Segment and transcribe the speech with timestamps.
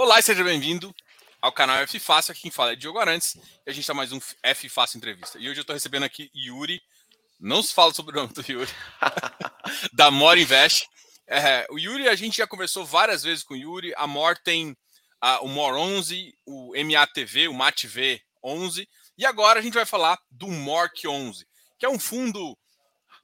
[0.00, 0.94] Olá e seja bem-vindo
[1.42, 2.30] ao canal F Fácil.
[2.30, 5.40] Aqui quem fala é Diogo Arantes e a gente está mais um F Fácil Entrevista.
[5.40, 6.80] E hoje eu estou recebendo aqui Yuri.
[7.40, 8.70] Não se fala sobre o nome do Yuri,
[9.92, 10.88] da More Invest.
[11.26, 13.92] É, o Yuri, a gente já conversou várias vezes com o Yuri.
[13.96, 14.76] A More tem
[15.20, 18.88] a, o More 11, o MATV, o MATV 11.
[19.18, 21.44] E agora a gente vai falar do MORC 11,
[21.76, 22.56] que é um fundo.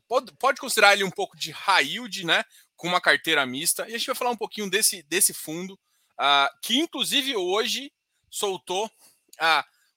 [0.09, 2.43] Pode, pode considerar ele um pouco de high yield, né?
[2.75, 3.89] Com uma carteira mista.
[3.89, 5.79] E a gente vai falar um pouquinho desse, desse fundo
[6.63, 7.93] que inclusive hoje
[8.31, 8.91] soltou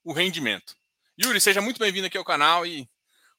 [0.03, 0.75] o rendimento.
[1.19, 2.87] Yuri, seja muito bem-vindo aqui ao canal e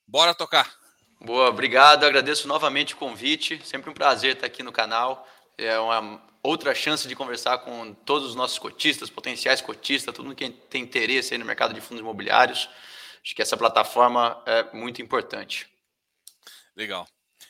[0.07, 0.77] bora tocar.
[1.21, 2.05] Boa, obrigado.
[2.05, 3.61] Agradeço novamente o convite.
[3.65, 5.27] Sempre um prazer estar aqui no canal.
[5.57, 10.37] É uma outra chance de conversar com todos os nossos cotistas, potenciais cotistas, todo mundo
[10.37, 12.69] que tem interesse aí no mercado de fundos imobiliários.
[13.23, 15.69] Acho que essa plataforma é muito importante.
[16.77, 17.07] Legal.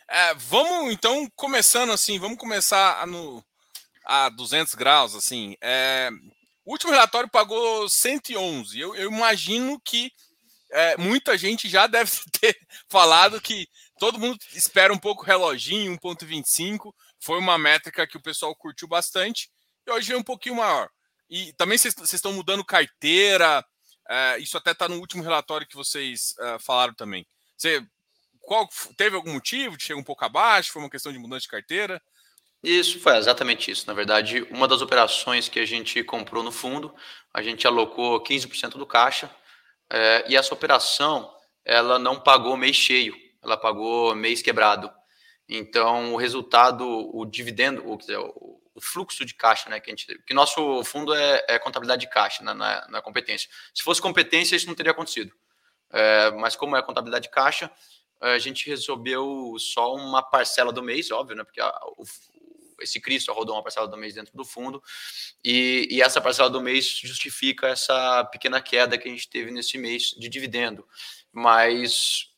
[0.09, 3.45] É, vamos então começando assim, vamos começar no,
[4.09, 5.55] a 200 graus, assim.
[5.61, 6.09] É,
[6.65, 8.81] o último relatório pagou 111.
[8.81, 10.11] Eu, eu imagino que
[10.71, 12.11] é, muita gente já deve
[12.41, 13.69] ter falado que
[13.99, 16.91] todo mundo espera um pouco reloginho, 1.25.
[17.21, 19.51] Foi uma métrica que o pessoal curtiu bastante.
[19.87, 20.89] E hoje é um pouquinho maior.
[21.29, 23.63] E também vocês estão mudando carteira.
[24.09, 27.27] É, isso até está no último relatório que vocês é, falaram também.
[27.59, 27.87] Você,
[28.41, 30.73] qual, teve algum motivo de chegar um pouco abaixo?
[30.73, 32.01] Foi uma questão de mudança de carteira?
[32.63, 33.87] Isso foi exatamente isso.
[33.87, 36.95] Na verdade, uma das operações que a gente comprou no fundo,
[37.33, 39.31] a gente alocou 15% do caixa
[39.91, 41.33] é, e essa operação
[41.65, 44.91] ela não pagou mês cheio, ela pagou mês quebrado.
[45.49, 47.99] Então, o resultado, o dividendo, o,
[48.75, 52.11] o fluxo de caixa, né, que a gente, que nosso fundo é, é contabilidade de
[52.11, 53.49] caixa, né, na, na, competência.
[53.75, 55.33] Se fosse competência, isso não teria acontecido.
[55.91, 57.71] É, mas como é contabilidade de caixa,
[58.21, 61.81] a gente resolveu só uma parcela do mês, óbvio, né, porque a,
[62.81, 64.83] esse CRI só rodou uma parcela do mês dentro do fundo,
[65.45, 69.79] e, e, essa parcela do mês justifica essa pequena queda que a gente teve nesse
[69.79, 70.87] mês de dividendo.
[71.33, 72.31] Mas,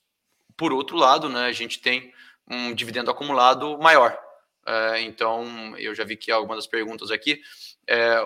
[0.56, 2.12] por outro lado, né, a gente tem
[2.48, 4.18] um dividendo acumulado maior.
[4.67, 7.40] É, então, eu já vi que algumas das perguntas aqui,
[7.86, 8.20] é,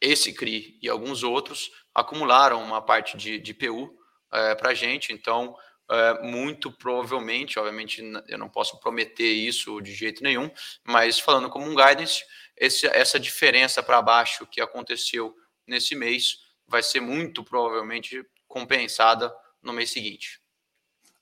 [0.00, 3.96] esse CRI e alguns outros acumularam uma parte de, de PU
[4.32, 5.56] é, para a gente, então
[5.90, 10.50] é, muito provavelmente, obviamente eu não posso prometer isso de jeito nenhum,
[10.84, 12.24] mas falando como um guidance,
[12.56, 15.34] esse, essa diferença para baixo que aconteceu
[15.66, 20.40] nesse mês vai ser muito provavelmente compensada no mês seguinte.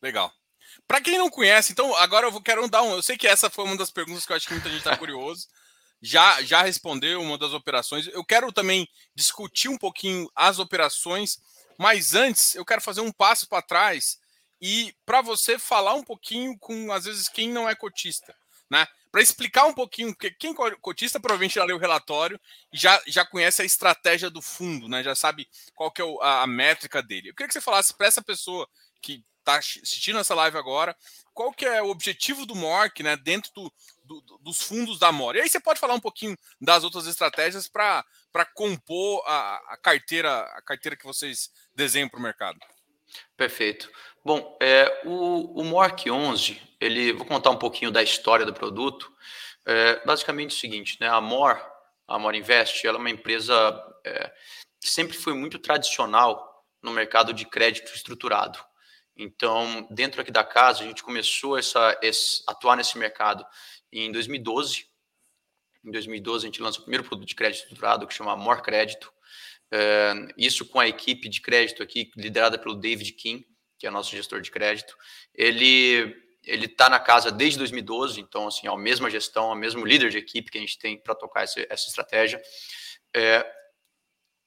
[0.03, 0.32] Legal.
[0.87, 2.93] Para quem não conhece, então agora eu vou, quero dar um.
[2.93, 4.97] Eu sei que essa foi uma das perguntas que eu acho que muita gente está
[4.98, 5.47] curioso.
[6.03, 8.06] Já, já respondeu uma das operações.
[8.09, 11.38] Eu quero também discutir um pouquinho as operações,
[11.78, 14.19] mas antes eu quero fazer um passo para trás
[14.60, 18.34] e para você falar um pouquinho com, às vezes, quem não é cotista,
[18.70, 18.86] né?
[19.10, 22.38] Para explicar um pouquinho, porque quem cotista provavelmente já leu o relatório
[22.72, 25.02] e já, já conhece a estratégia do fundo, né?
[25.02, 27.30] Já sabe qual que é a, a métrica dele.
[27.30, 28.68] Eu queria que você falasse para essa pessoa
[29.00, 30.96] que está assistindo essa live agora,
[31.32, 33.16] qual que é o objetivo do MORC, né?
[33.16, 33.72] Dentro do,
[34.04, 35.36] do, dos fundos da MOR.
[35.36, 38.04] E aí você pode falar um pouquinho das outras estratégias para
[38.54, 42.58] compor a, a, carteira, a carteira que vocês desenham para o mercado.
[43.36, 43.90] Perfeito.
[44.26, 49.09] Bom, é, o, o MORC 11, ele, vou contar um pouquinho da história do produto.
[49.64, 51.64] É, basicamente é o seguinte, né, a MOR,
[52.09, 53.54] a MOR Invest, ela é uma empresa
[54.04, 54.32] é,
[54.81, 58.59] que sempre foi muito tradicional no mercado de crédito estruturado.
[59.16, 63.47] Então, dentro aqui da casa, a gente começou essa, esse, atuar nesse mercado
[63.92, 64.88] em 2012.
[65.84, 69.12] Em 2012, a gente lançou o primeiro produto de crédito estruturado, que chama MOR Crédito.
[69.70, 73.44] É, isso com a equipe de crédito aqui, liderada pelo David Kim
[73.78, 74.97] que é nosso gestor de crédito,
[75.34, 79.84] ele ele está na casa desde 2012, então assim, é a mesma gestão, o mesmo
[79.84, 82.41] líder de equipe que a gente tem para tocar essa, essa estratégia.
[83.12, 83.44] É,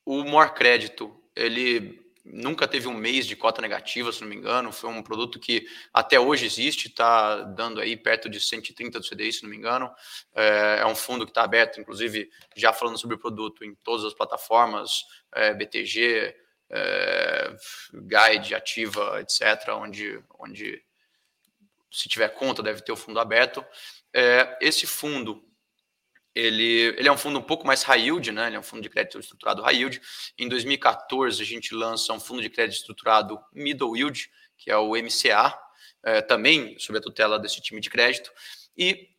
[0.05, 4.71] o More Crédito, ele nunca teve um mês de cota negativa, se não me engano,
[4.71, 9.33] foi um produto que até hoje existe, está dando aí perto de 130 do CDI,
[9.33, 9.91] se não me engano.
[10.35, 14.05] É, é um fundo que está aberto, inclusive, já falando sobre o produto em todas
[14.05, 15.03] as plataformas,
[15.33, 16.35] é, BTG,
[16.71, 17.55] é,
[17.93, 20.83] guide, ativa, etc., onde, onde
[21.91, 23.65] se tiver conta deve ter o fundo aberto.
[24.13, 25.43] É, esse fundo
[26.35, 28.47] ele, ele é um fundo um pouco mais high yield, né?
[28.47, 29.99] Ele é um fundo de crédito estruturado high yield.
[30.37, 34.91] Em 2014 a gente lança um fundo de crédito estruturado middle yield, que é o
[34.95, 35.57] MCA,
[36.03, 38.31] é, também sob a tutela desse time de crédito.
[38.77, 39.09] E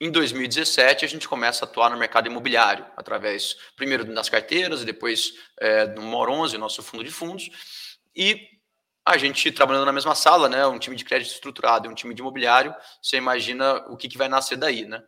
[0.00, 4.84] em 2017, a gente começa a atuar no mercado imobiliário, através, primeiro, das carteiras, e
[4.84, 7.48] depois é, do MOR 11, nosso fundo de fundos,
[8.14, 8.48] e
[9.04, 12.12] a gente trabalhando na mesma sala, né, um time de crédito estruturado e um time
[12.12, 15.02] de imobiliário, você imagina o que, que vai nascer daí, né?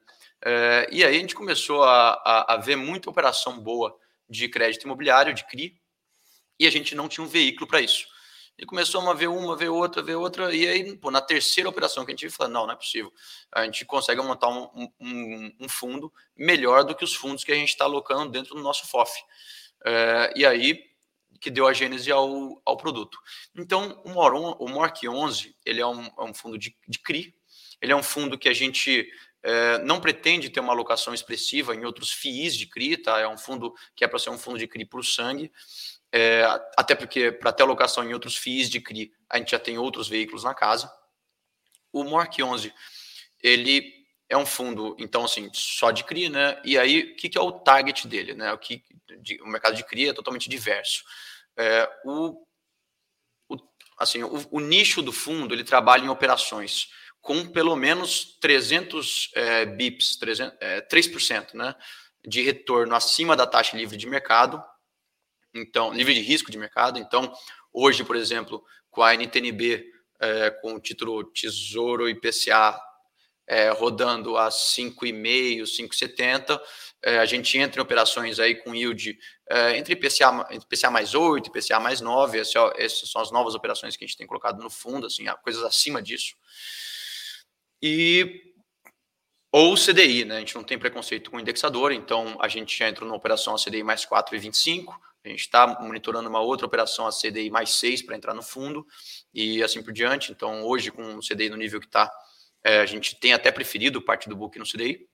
[0.45, 3.99] É, e aí a gente começou a, a, a, ver muita operação boa
[4.31, 5.77] de crédito imobiliário, de CRI,
[6.61, 8.07] e a gente não tinha um veículo para isso.
[8.59, 12.05] E começou a ver uma, ver outra, ver outra, e aí, pô, na terceira operação
[12.05, 13.13] que a gente falou, não, não é possível.
[13.53, 17.55] A gente consegue montar um, um, um fundo melhor do que os fundos que a
[17.55, 19.13] gente está alocando dentro do nosso FOF.
[19.87, 20.89] É, e aí
[21.41, 23.19] que deu a gênese ao, ao produto.
[23.55, 27.35] Então, o, Moron, o Mork 11, ele é um, é um fundo de, de CRI,
[27.81, 29.09] ele é um fundo que a gente
[29.43, 33.21] é, não pretende ter uma alocação expressiva em outros FIIs de CRI, tá?
[33.21, 35.53] É um fundo que é para ser um fundo de CRI por sangue,
[36.13, 36.43] é,
[36.77, 40.09] até porque para ter alocação em outros FIIs de CRI, a gente já tem outros
[40.09, 40.91] veículos na casa.
[41.93, 42.73] O Mork 11,
[43.43, 46.61] ele é um fundo, então, assim, só de CRI, né?
[46.65, 48.53] E aí, o que, que é o target dele, né?
[48.53, 48.85] O, que,
[49.21, 51.03] de, o mercado de CRI é totalmente diverso.
[51.57, 52.45] É, o,
[53.49, 53.57] o,
[53.99, 56.89] assim, o, o, nicho do fundo, ele trabalha em operações
[57.21, 61.75] com pelo menos 300 é, bips, 300, é, 3%, né?
[62.27, 64.63] De retorno acima da taxa livre de mercado,
[65.55, 66.99] então, livre de risco de mercado.
[66.99, 67.33] Então,
[67.73, 69.85] hoje, por exemplo, com a NTNB,
[70.21, 72.79] é, com o título Tesouro IPCA
[73.49, 76.61] é, rodando a 5,5, 5,70.
[77.03, 79.19] É, a gente entra em operações aí com yield
[79.49, 82.39] é, entre IPCA, IPCA mais 8, IPCA mais 9.
[82.39, 85.25] Esse, ó, essas são as novas operações que a gente tem colocado no fundo, assim,
[85.43, 86.35] coisas acima disso.
[87.83, 88.43] E
[89.51, 90.37] ou CDI, né?
[90.37, 93.59] A gente não tem preconceito com indexador, então a gente já entrou numa operação a
[93.59, 94.95] CDI mais 4,25.
[95.25, 98.87] A gente está monitorando uma outra operação a CDI mais 6 para entrar no fundo
[99.35, 100.33] e assim por diante.
[100.33, 102.11] Então, hoje, com o CDI no nível que está,
[102.65, 105.09] é, a gente tem até preferido parte do book no CDI.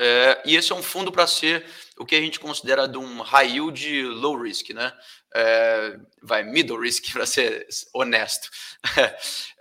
[0.00, 1.64] É, e esse é um fundo para ser
[1.96, 4.92] o que a gente considera de um high yield low risk, né?
[5.34, 8.50] É, vai middle risk para ser honesto.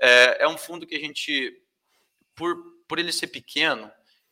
[0.04, 1.54] É, é, um fundo que a gente,
[2.34, 2.58] por,
[2.88, 3.92] por ele ser pequeno,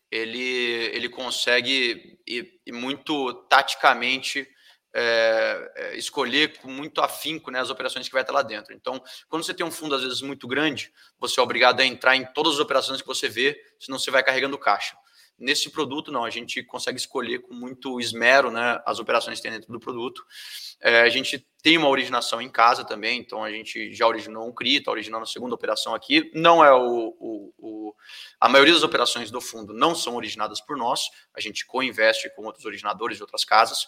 [0.09, 4.47] ele, ele consegue e, e muito taticamente
[4.93, 8.73] é, é, escolher com muito afinco né, as operações que vai estar lá dentro.
[8.73, 12.15] Então, quando você tem um fundo, às vezes, muito grande, você é obrigado a entrar
[12.15, 14.95] em todas as operações que você vê, senão você vai carregando caixa.
[15.39, 19.51] Nesse produto, não, a gente consegue escolher com muito esmero né, as operações que tem
[19.51, 20.25] dentro do produto.
[20.81, 24.53] É, a gente tem uma originação em casa também, então a gente já originou um
[24.53, 26.29] CRI, está originando a segunda operação aqui.
[26.33, 27.95] Não é o, o, o,
[28.39, 32.43] A maioria das operações do fundo não são originadas por nós, a gente co-investe com
[32.43, 33.87] outros originadores de outras casas,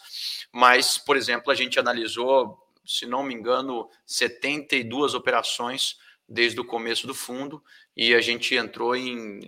[0.53, 7.05] mas, por exemplo, a gente analisou, se não me engano, 72 operações desde o começo
[7.05, 7.61] do fundo
[7.95, 9.41] e a gente entrou em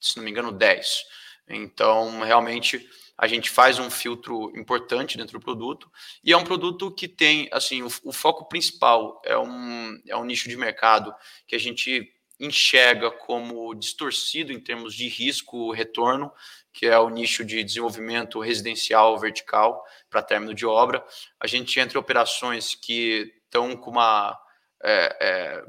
[0.00, 1.04] se não me engano, 10.
[1.48, 5.90] Então, realmente, a gente faz um filtro importante dentro do produto
[6.24, 10.24] e é um produto que tem, assim, o, o foco principal é um, é um
[10.24, 11.14] nicho de mercado
[11.46, 16.32] que a gente enxerga como distorcido em termos de risco-retorno,
[16.72, 21.04] que é o nicho de desenvolvimento residencial vertical para término de obra.
[21.38, 24.36] A gente entra em operações que estão com uma
[24.82, 25.64] é, é,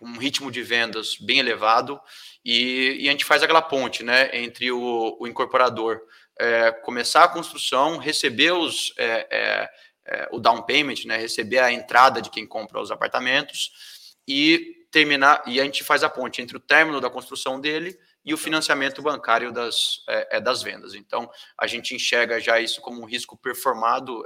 [0.00, 2.00] um ritmo de vendas bem elevado
[2.44, 6.00] e, e, a gente faz aquela ponte né, entre o, o incorporador
[6.38, 9.70] é, começar a construção, receber os, é, é,
[10.06, 15.42] é, o down payment, né, receber a entrada de quem compra os apartamentos e terminar
[15.46, 19.02] e a gente faz a ponte entre o término da construção dele e o financiamento
[19.02, 20.94] bancário das, é, é, das vendas.
[20.94, 24.22] Então, a gente enxerga já isso como um risco performado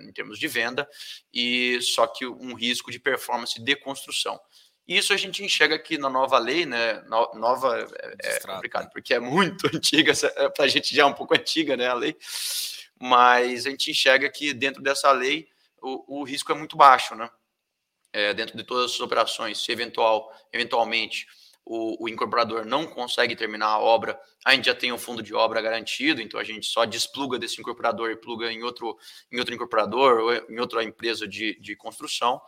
[0.00, 0.88] em termos de venda,
[1.32, 4.38] e só que um risco de performance de construção.
[4.90, 7.00] Isso a gente enxerga aqui na nova lei, né?
[7.34, 7.88] nova
[8.24, 8.90] é, é complicado, né?
[8.92, 11.86] porque é muito antiga, é, para a gente já é um pouco antiga, né?
[11.86, 12.16] A lei,
[12.98, 15.46] mas a gente enxerga que dentro dessa lei
[15.80, 17.30] o, o risco é muito baixo, né?
[18.12, 21.24] É, dentro de todas as operações, se eventual, eventualmente
[21.64, 25.32] o, o, incorporador não consegue terminar a obra, a gente já tem um fundo de
[25.32, 28.98] obra garantido, então a gente só despluga desse incorporador e pluga em outro,
[29.30, 32.42] em outro incorporador ou em outra empresa de, de construção.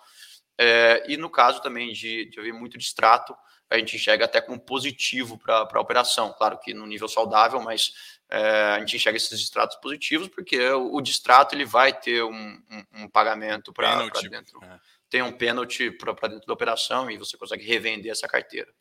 [0.58, 3.34] É, e no caso também de, de haver muito distrato,
[3.70, 6.32] a gente enxerga até como positivo para a operação.
[6.36, 7.92] Claro que no nível saudável, mas
[8.28, 12.62] é, a gente enxerga esses distratos positivos porque o, o distrato ele vai ter um,
[12.70, 14.62] um, um pagamento para dentro.
[14.62, 14.78] É.
[15.08, 18.72] Tem um pênalti para dentro da operação e você consegue revender essa carteira.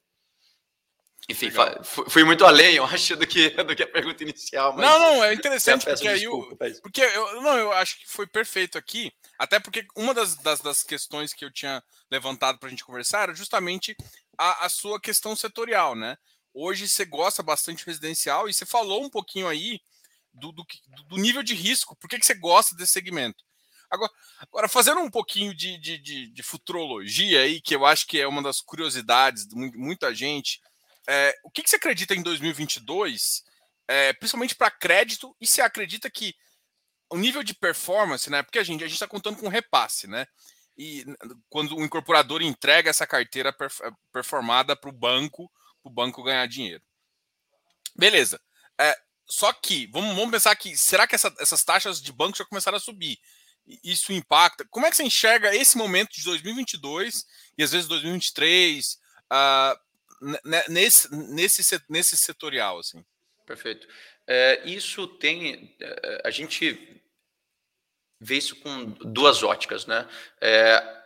[1.30, 1.50] Enfim,
[1.84, 4.76] fui muito além, eu acho, do que, do que a pergunta inicial.
[4.76, 8.78] não, não, é interessante, porque aí eu, porque eu, não, eu acho que foi perfeito
[8.78, 12.86] aqui, até porque uma das, das, das questões que eu tinha levantado para a gente
[12.86, 13.98] conversar era justamente
[14.38, 16.16] a, a sua questão setorial, né?
[16.54, 19.82] Hoje você gosta bastante residencial e você falou um pouquinho aí
[20.32, 20.64] do, do,
[21.08, 23.44] do nível de risco, por que, que você gosta desse segmento?
[23.90, 28.22] Agora, agora fazendo um pouquinho de, de, de, de futurologia aí, que eu acho que
[28.22, 30.62] é uma das curiosidades de muita gente,
[31.08, 33.44] É, o que, que, você acredita em 2022,
[33.88, 36.36] é, principalmente para crédito, e você acredita que
[37.12, 38.42] o nível de performance, né?
[38.42, 40.26] Porque a gente a está contando com repasse, né?
[40.78, 41.06] E
[41.50, 43.56] quando o incorporador entrega essa carteira
[44.12, 45.52] performada para o banco,
[45.84, 46.82] para o banco ganhar dinheiro.
[47.96, 48.42] Beleza.
[48.80, 52.46] É, só que, vamos, vamos pensar que, será que essa, essas taxas de banco já
[52.46, 53.20] começaram a subir?
[53.84, 54.66] Isso impacta?
[54.70, 57.26] Como é que você enxerga esse momento de 2022
[57.58, 59.00] e às vezes 2023
[59.32, 60.32] uh,
[60.68, 62.80] nesse, nesse, nesse setorial?
[62.80, 63.06] Assim?
[63.46, 63.88] Perfeito.
[64.26, 65.76] É, isso tem.
[65.80, 67.01] É, a gente
[68.22, 70.08] vê isso com duas óticas, né?
[70.40, 71.02] É,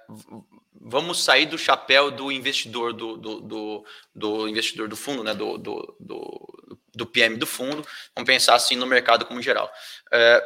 [0.74, 5.34] vamos sair do chapéu do investidor do, do, do, do investidor do fundo, né?
[5.34, 7.88] Do, do, do, do, PM do fundo.
[8.14, 9.72] Vamos pensar assim no mercado como geral.
[10.12, 10.46] É,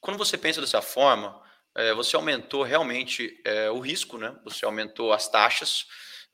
[0.00, 1.40] quando você pensa dessa forma,
[1.76, 4.36] é, você aumentou realmente é, o risco, né?
[4.44, 5.86] Você aumentou as taxas.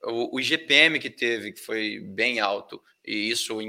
[0.03, 3.61] O, o IGPM que teve, que foi bem alto, e isso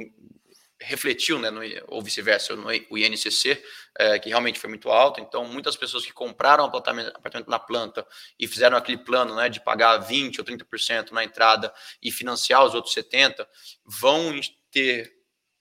[0.86, 3.64] refletiu, né, no, ou vice-versa, no o INCC,
[3.98, 5.20] é, que realmente foi muito alto.
[5.20, 8.06] Então, muitas pessoas que compraram apartamento, apartamento na planta
[8.40, 12.74] e fizeram aquele plano né, de pagar 20% ou 30% na entrada e financiar os
[12.74, 13.46] outros 70%,
[13.86, 14.40] vão
[14.72, 15.12] ter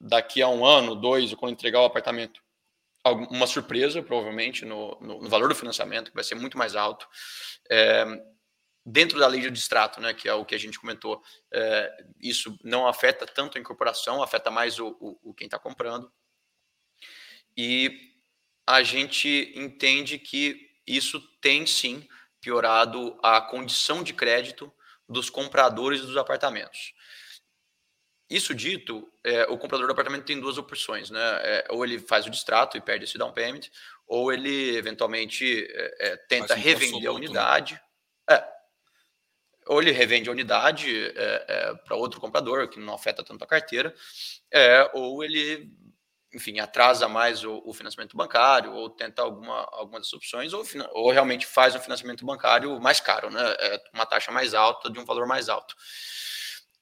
[0.00, 2.40] daqui a um ano, dois, quando entregar o apartamento,
[3.30, 7.06] uma surpresa, provavelmente, no, no, no valor do financiamento, que vai ser muito mais alto.
[7.70, 8.04] É,
[8.84, 11.22] dentro da lei de distrato, né, que é o que a gente comentou,
[11.52, 16.12] é, isso não afeta tanto a incorporação, afeta mais o, o, o quem está comprando.
[17.56, 18.12] E
[18.66, 22.08] a gente entende que isso tem sim
[22.40, 24.72] piorado a condição de crédito
[25.08, 26.92] dos compradores dos apartamentos.
[28.28, 31.20] Isso dito, é, o comprador do apartamento tem duas opções, né?
[31.20, 33.68] É, ou ele faz o distrato e perde esse down payment,
[34.06, 37.18] ou ele eventualmente é, é tenta revender a né?
[37.18, 37.74] unidade.
[37.74, 38.42] Né?
[39.66, 43.46] Ou ele revende a unidade é, é, para outro comprador, que não afeta tanto a
[43.46, 43.94] carteira,
[44.50, 45.70] é, ou ele,
[46.34, 51.46] enfim, atrasa mais o, o, financiamento bancário, ou tenta alguma, algumas opções, ou, ou realmente
[51.46, 53.40] faz um financiamento bancário mais caro, né?
[53.60, 55.74] É uma taxa mais alta, de um valor mais alto.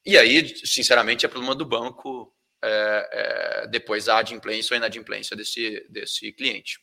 [0.04, 5.86] E aí, sinceramente, é problema do banco é, é, depois a adimplência ou inadimplência desse,
[5.90, 6.78] desse cliente.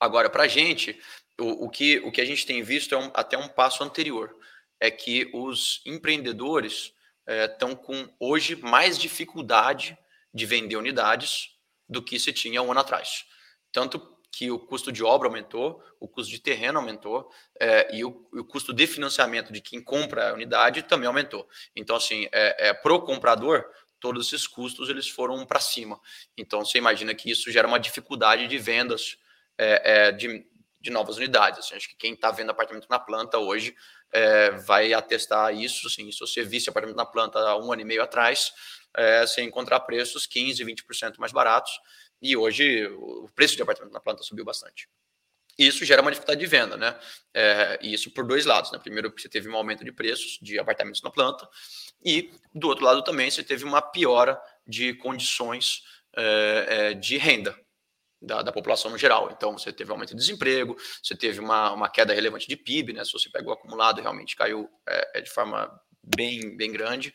[0.00, 1.00] Agora, para a gente,
[1.38, 4.36] o, o, que, o que a gente tem visto é um, até um passo anterior
[4.80, 6.92] é que os empreendedores
[7.26, 9.98] estão é, com hoje mais dificuldade
[10.32, 11.56] de vender unidades
[11.88, 13.24] do que se tinha um ano atrás.
[13.72, 18.28] Tanto que o custo de obra aumentou, o custo de terreno aumentou é, e, o,
[18.32, 21.48] o, custo de financiamento de quem compra a unidade também aumentou.
[21.74, 23.64] Então, assim, é, é, para o comprador,
[23.98, 26.00] todos esses custos eles foram para cima.
[26.36, 29.18] Então, você imagina que isso gera uma dificuldade de vendas
[29.56, 30.46] é, é de,
[30.80, 31.58] de novas unidades.
[31.58, 33.74] Assim, acho que quem está vendo apartamento na planta hoje
[34.12, 35.86] é, vai atestar isso.
[35.86, 38.52] Assim, se você visse apartamento na planta há um ano e meio atrás,
[38.96, 41.72] é, você encontrar preços 15%, 20% mais baratos.
[42.20, 44.88] E hoje o preço de apartamento na planta subiu bastante.
[45.58, 46.96] Isso gera uma dificuldade de venda, né?
[47.34, 48.78] É, e isso por dois lados, né?
[48.78, 51.48] Primeiro, você teve um aumento de preços de apartamentos na planta,
[52.04, 55.82] e do outro lado também você teve uma piora de condições
[56.16, 57.58] é, é de renda,
[58.20, 59.30] da, da, população no geral.
[59.32, 63.04] Então, você teve aumento de desemprego, você teve uma, uma queda relevante de PIB, né?
[63.04, 65.70] Se você pega o acumulado, realmente caiu é, é de forma
[66.16, 67.12] bem, bem grande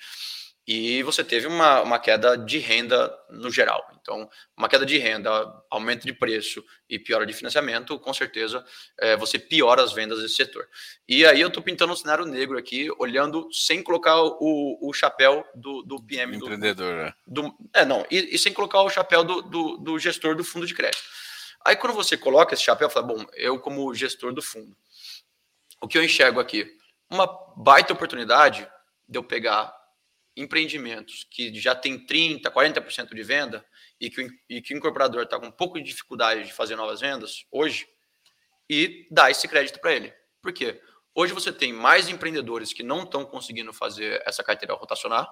[0.65, 3.85] e você teve uma, uma queda de renda no geral.
[4.01, 5.29] Então, uma queda de renda,
[5.69, 8.63] aumento de preço e piora de financiamento, com certeza
[8.97, 10.67] é, você piora as vendas desse setor.
[11.07, 15.45] E aí eu estou pintando um cenário negro aqui, olhando sem colocar o, o chapéu
[15.53, 16.37] do, do PM.
[16.37, 17.13] Do, Empreendedor, né?
[17.27, 20.65] Do, é, não, e, e, sem colocar o chapéu do, do, do gestor do fundo
[20.65, 21.03] de crédito.
[21.65, 24.75] Aí quando você coloca esse chapéu, fala, bom, eu como gestor do fundo,
[25.81, 26.77] o que eu enxergo aqui?
[27.09, 27.27] Uma
[27.57, 28.67] baita oportunidade
[29.07, 29.82] de eu pegar
[30.35, 33.65] empreendimentos que já tem 30%, 40% de venda
[33.99, 37.01] e que, e que o incorporador está com um pouco de dificuldade de fazer novas
[37.01, 37.87] vendas hoje
[38.69, 40.13] e dar esse crédito para ele.
[40.41, 40.81] Por quê?
[41.15, 45.29] Hoje você tem mais empreendedores que não estão conseguindo fazer essa carteira rotacionar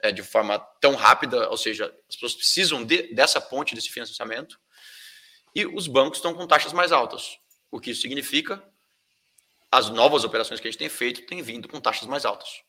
[0.00, 4.58] é, de forma tão rápida, ou seja, as pessoas precisam de, dessa ponte, desse financiamento,
[5.54, 7.38] e os bancos estão com taxas mais altas.
[7.70, 8.62] O que isso significa?
[9.70, 12.62] As novas operações que a gente tem feito têm vindo com taxas mais altas.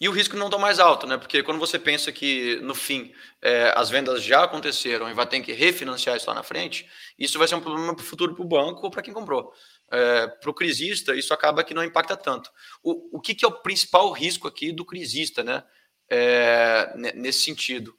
[0.00, 1.16] E o risco não está mais alto, né?
[1.16, 3.12] Porque quando você pensa que, no fim,
[3.42, 6.88] é, as vendas já aconteceram e vai ter que refinanciar isso lá na frente,
[7.18, 9.52] isso vai ser um problema para o futuro para o banco ou para quem comprou.
[9.90, 12.48] É, para o crisista, isso acaba que não impacta tanto.
[12.80, 15.64] O, o que, que é o principal risco aqui do crisista, né?
[16.08, 17.92] É, nesse sentido?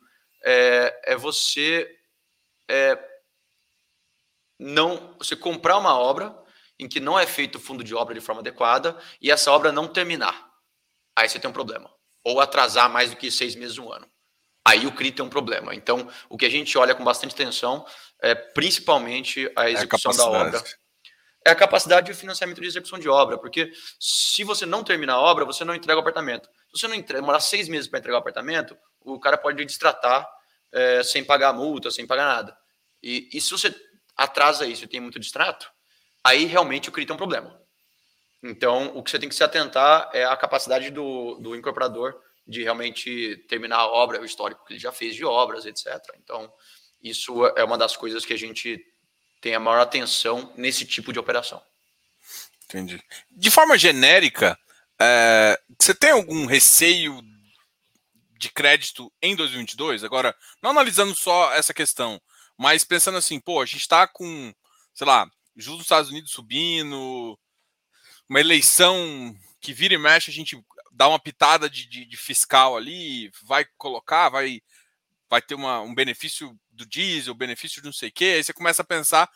[0.46, 1.86] É, é você
[2.70, 2.98] é,
[4.58, 6.34] não você comprar uma obra
[6.79, 9.70] em que não é feito o fundo de obra de forma adequada e essa obra
[9.70, 10.49] não terminar
[11.20, 11.92] aí você tem um problema.
[12.24, 14.08] Ou atrasar mais do que seis meses, um ano.
[14.66, 15.74] Aí o CRI tem um problema.
[15.74, 17.86] Então, o que a gente olha com bastante atenção
[18.22, 20.64] é principalmente a execução é a da obra.
[21.46, 25.20] É a capacidade de financiamento de execução de obra, porque se você não terminar a
[25.20, 26.50] obra, você não entrega o apartamento.
[26.68, 30.30] Se você não entrega, demorar seis meses para entregar o apartamento, o cara pode destratar
[30.72, 32.56] é, sem pagar multa, sem pagar nada.
[33.02, 33.74] E, e se você
[34.16, 35.72] atrasa isso e tem muito distrato,
[36.24, 37.59] aí realmente o CRI tem um problema.
[38.41, 42.63] Então, o que você tem que se atentar é a capacidade do, do incorporador de
[42.63, 45.88] realmente terminar a obra, o histórico que ele já fez de obras, etc.
[46.24, 46.51] Então,
[47.01, 48.84] isso é uma das coisas que a gente
[49.41, 51.62] tem a maior atenção nesse tipo de operação.
[52.65, 53.01] Entendi.
[53.31, 54.58] De forma genérica,
[55.00, 57.22] é, você tem algum receio
[58.38, 60.03] de crédito em 2022?
[60.03, 62.22] Agora, não analisando só essa questão,
[62.58, 64.53] mas pensando assim, pô, a gente está com,
[64.93, 67.38] sei lá, juros dos Estados Unidos subindo,
[68.29, 72.77] uma eleição que vira e mexe, a gente dá uma pitada de, de, de fiscal
[72.77, 74.62] ali, vai colocar, vai,
[75.29, 78.53] vai ter uma, um benefício do diesel, benefício de não sei o quê, aí você
[78.53, 79.29] começa a pensar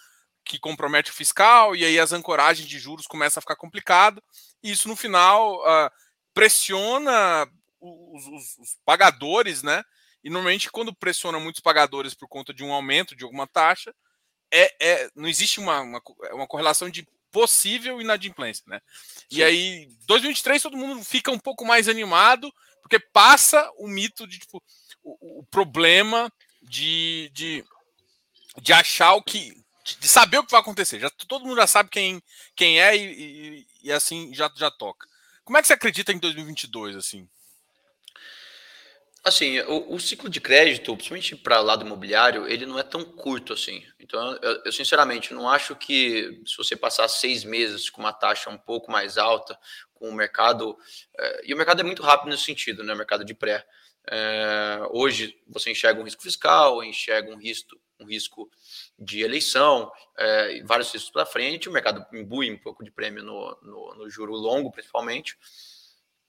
[0.45, 4.21] que compromete o fiscal, e aí as ancoragens de juros começam a ficar complicado,
[4.61, 5.89] e isso no final uh,
[6.33, 7.47] pressiona
[7.79, 9.83] os, os, os, pagadores, né?
[10.23, 13.93] E normalmente quando pressiona muitos pagadores por conta de um aumento de alguma taxa,
[14.51, 18.79] é, é não existe uma, uma, uma correlação de possível inadimplência, né?
[19.29, 24.37] E aí, 2023 todo mundo fica um pouco mais animado, porque passa o mito de
[24.37, 24.63] tipo
[25.03, 27.65] o, o problema de, de,
[28.61, 29.61] de achar o que
[29.99, 30.97] de saber o que vai acontecer.
[30.99, 32.23] Já todo mundo já sabe quem,
[32.55, 35.07] quem é e, e, e assim já já toca.
[35.43, 37.27] Como é que você acredita em 2022 assim?
[39.23, 43.53] Assim, o, o, ciclo de crédito, principalmente para lado imobiliário, ele não é tão curto
[43.53, 43.81] assim.
[43.97, 48.49] Então, eu, eu, sinceramente não acho que se você passar seis meses com uma taxa
[48.49, 49.57] um pouco mais alta,
[49.93, 50.77] com o mercado.
[51.17, 52.93] É, e o mercado é muito rápido nesse sentido, né?
[52.93, 53.65] O mercado de pré.
[54.11, 58.51] É, hoje você enxerga um risco fiscal, enxerga um risco, um risco
[58.99, 61.69] de eleição, é, vários riscos para frente.
[61.69, 65.37] O mercado imbui um pouco de prêmio no, no, no juro longo, principalmente.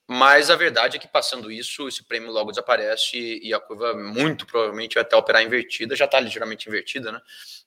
[0.06, 4.46] Mas a verdade é que passando isso, esse prêmio logo desaparece e a curva muito
[4.46, 7.20] provavelmente vai até operar invertida, já está ligeiramente invertida, né?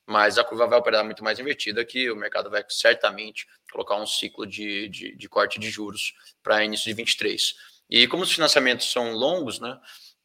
[0.05, 4.05] Mas a curva vai operar muito mais invertida, que o mercado vai certamente colocar um
[4.05, 7.55] ciclo de, de, de corte de juros para início de 23.
[7.89, 9.79] E como os financiamentos são longos, né?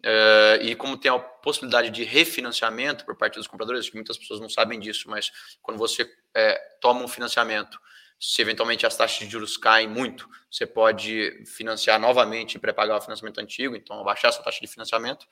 [0.04, 4.40] É, e como tem a possibilidade de refinanciamento por parte dos compradores, que muitas pessoas
[4.40, 5.30] não sabem disso, mas
[5.62, 7.78] quando você é, toma um financiamento
[8.24, 13.00] se eventualmente as taxas de juros caem muito, você pode financiar novamente e pré-pagar o
[13.00, 15.26] financiamento antigo, então abaixar essa taxa de financiamento.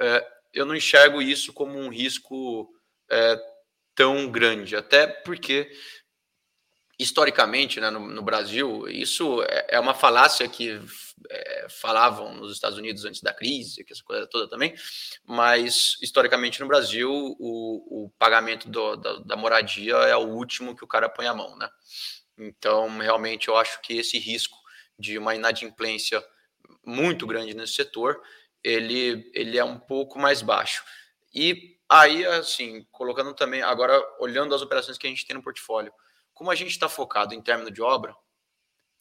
[0.00, 2.74] É, eu não enxergo isso como um risco
[3.10, 3.38] é,
[3.94, 5.70] tão grande, até porque
[6.98, 10.80] historicamente, né, no, no, Brasil, isso é, é uma falácia que
[11.28, 14.74] é, falavam nos Estados Unidos antes da crise, que essa coisa toda também,
[15.26, 20.84] mas historicamente no Brasil o, o pagamento do, da, da, moradia é o último que
[20.84, 21.68] o cara põe a mão, né?
[22.36, 24.56] Então, realmente, eu acho que esse risco
[24.98, 26.24] de uma inadimplência
[26.84, 28.20] muito grande nesse setor,
[28.62, 30.82] ele, ele é um pouco mais baixo.
[31.34, 35.92] E aí, assim, colocando também, agora olhando as operações que a gente tem no portfólio,
[36.32, 38.14] como a gente está focado em término de obra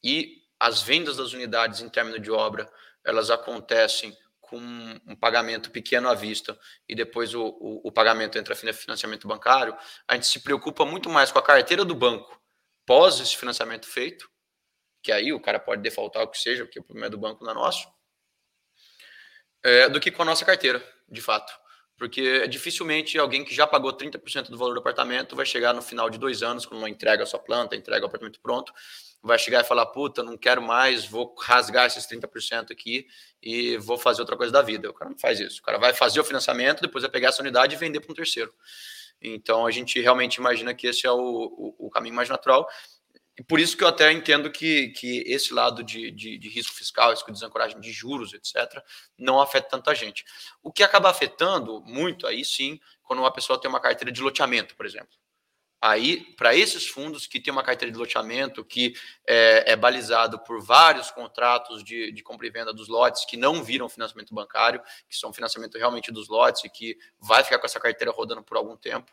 [0.03, 2.71] e as vendas das unidades em término de obra,
[3.03, 8.53] elas acontecem com um pagamento pequeno à vista e depois o, o, o pagamento entra
[8.53, 9.75] financiamento bancário,
[10.07, 12.40] a gente se preocupa muito mais com a carteira do banco
[12.85, 14.29] pós esse financiamento feito,
[15.01, 17.43] que aí o cara pode defaultar o que seja, porque o problema é do banco,
[17.43, 17.87] não é nosso,
[19.63, 21.51] é, do que com a nossa carteira, de fato.
[21.97, 26.09] Porque dificilmente alguém que já pagou 30% do valor do apartamento vai chegar no final
[26.09, 28.73] de dois anos, quando não entrega a sua planta, entrega o apartamento pronto,
[29.21, 33.05] vai chegar e falar: puta, não quero mais, vou rasgar esses 30% aqui
[33.41, 34.89] e vou fazer outra coisa da vida.
[34.89, 35.59] O cara não faz isso.
[35.59, 38.15] O cara vai fazer o financiamento, depois vai pegar essa unidade e vender para um
[38.15, 38.51] terceiro.
[39.21, 42.67] Então a gente realmente imagina que esse é o, o, o caminho mais natural.
[43.37, 46.75] E por isso que eu até entendo que, que esse lado de, de, de, risco
[46.75, 48.83] fiscal, risco de desancoragem de juros, etc.,
[49.17, 50.25] não afeta tanta gente.
[50.61, 54.75] O que acaba afetando muito, aí sim, quando uma pessoa tem uma carteira de loteamento,
[54.75, 55.20] por exemplo.
[55.81, 58.93] Aí, para esses fundos que têm uma carteira de loteamento que
[59.25, 63.63] é, é balizado por vários contratos de, de, compra e venda dos lotes que não
[63.63, 67.79] viram financiamento bancário, que são financiamento realmente dos lotes e que vai ficar com essa
[67.79, 69.11] carteira rodando por algum tempo,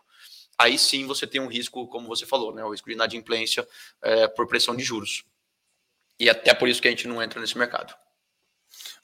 [0.59, 3.67] aí sim você tem um risco, como você falou, né, o risco de inadimplência
[4.03, 5.25] é, por pressão de juros.
[6.21, 7.95] E até por isso que a gente não entra nesse mercado.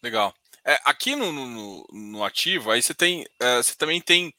[0.03, 0.35] Legal.
[0.67, 4.35] É, aqui no, no, no, ativo, aí você tem, é, você também tem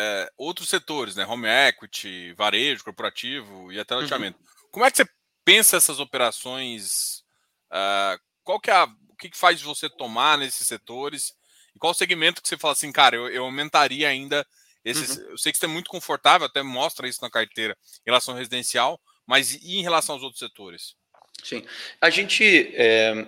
[0.00, 1.26] é, outros setores, né?
[1.26, 4.02] Home equity, varejo, corporativo e até uhum.
[4.02, 4.38] loteamento.
[4.38, 4.68] Uhum.
[4.72, 5.08] Como é que você
[5.44, 7.22] pensa essas operações?
[7.70, 8.88] Uh, qual que é a,
[9.20, 11.34] que, que faz você tomar nesses setores?
[11.76, 14.44] E qual segmento que você fala assim, cara, eu, eu aumentaria ainda
[14.84, 15.18] esses.
[15.18, 15.30] Uhum.
[15.30, 18.38] Eu sei que você é muito confortável, até mostra isso na carteira em relação ao
[18.38, 20.96] residencial, mas e em relação aos outros setores?
[21.44, 21.64] Sim.
[22.00, 23.26] A gente, é,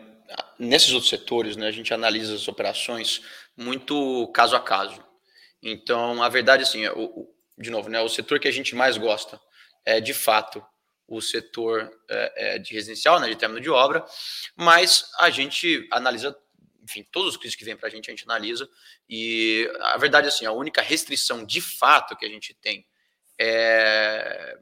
[0.59, 3.23] nesses outros setores, né, a gente analisa as operações
[3.57, 5.03] muito caso a caso.
[5.63, 8.99] Então, a verdade, assim, é, o, de novo, né, o setor que a gente mais
[8.99, 9.41] gosta
[9.85, 10.65] é, de fato,
[11.07, 14.05] o setor é, é, de residencial, né, de término de obra,
[14.57, 16.37] mas a gente analisa,
[16.83, 18.69] enfim, todos os clientes que vêm para a gente, a gente analisa,
[19.09, 22.87] e a verdade, assim, a única restrição de fato que a gente tem
[23.39, 24.59] é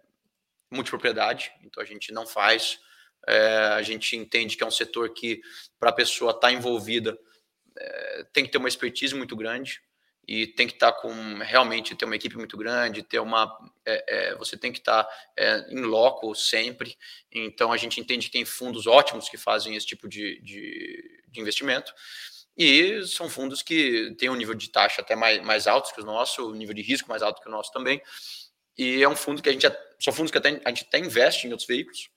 [0.70, 2.78] multipropriedade, então a gente não faz,
[3.26, 5.40] é, a gente entende que é um setor que,
[5.78, 7.18] para a pessoa estar tá envolvida,
[7.76, 9.82] é, tem que ter uma expertise muito grande,
[10.30, 13.52] e tem que estar tá com realmente ter uma equipe muito grande, ter uma
[13.84, 16.96] é, é, você tem que estar tá, é, em loco sempre.
[17.32, 21.40] Então a gente entende que tem fundos ótimos que fazem esse tipo de, de, de
[21.40, 21.92] investimento.
[22.56, 26.04] E são fundos que têm um nível de taxa até mais, mais alto que o
[26.04, 28.00] nosso, um nível de risco mais alto que o nosso também.
[28.78, 29.66] E é um fundo que a gente
[29.98, 32.08] são fundos que até, a gente até investe em outros veículos,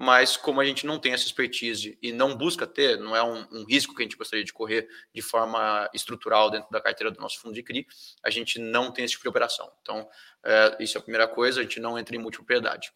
[0.00, 3.44] mas como a gente não tem essa expertise e não busca ter, não é um,
[3.50, 7.20] um, risco que a gente gostaria de correr de forma estrutural dentro da carteira do
[7.20, 7.84] nosso fundo de CRI,
[8.22, 9.68] a gente não tem esse tipo de operação.
[9.82, 10.08] Então,
[10.44, 12.92] é, isso é a primeira coisa, a gente não entra em multipropriedade.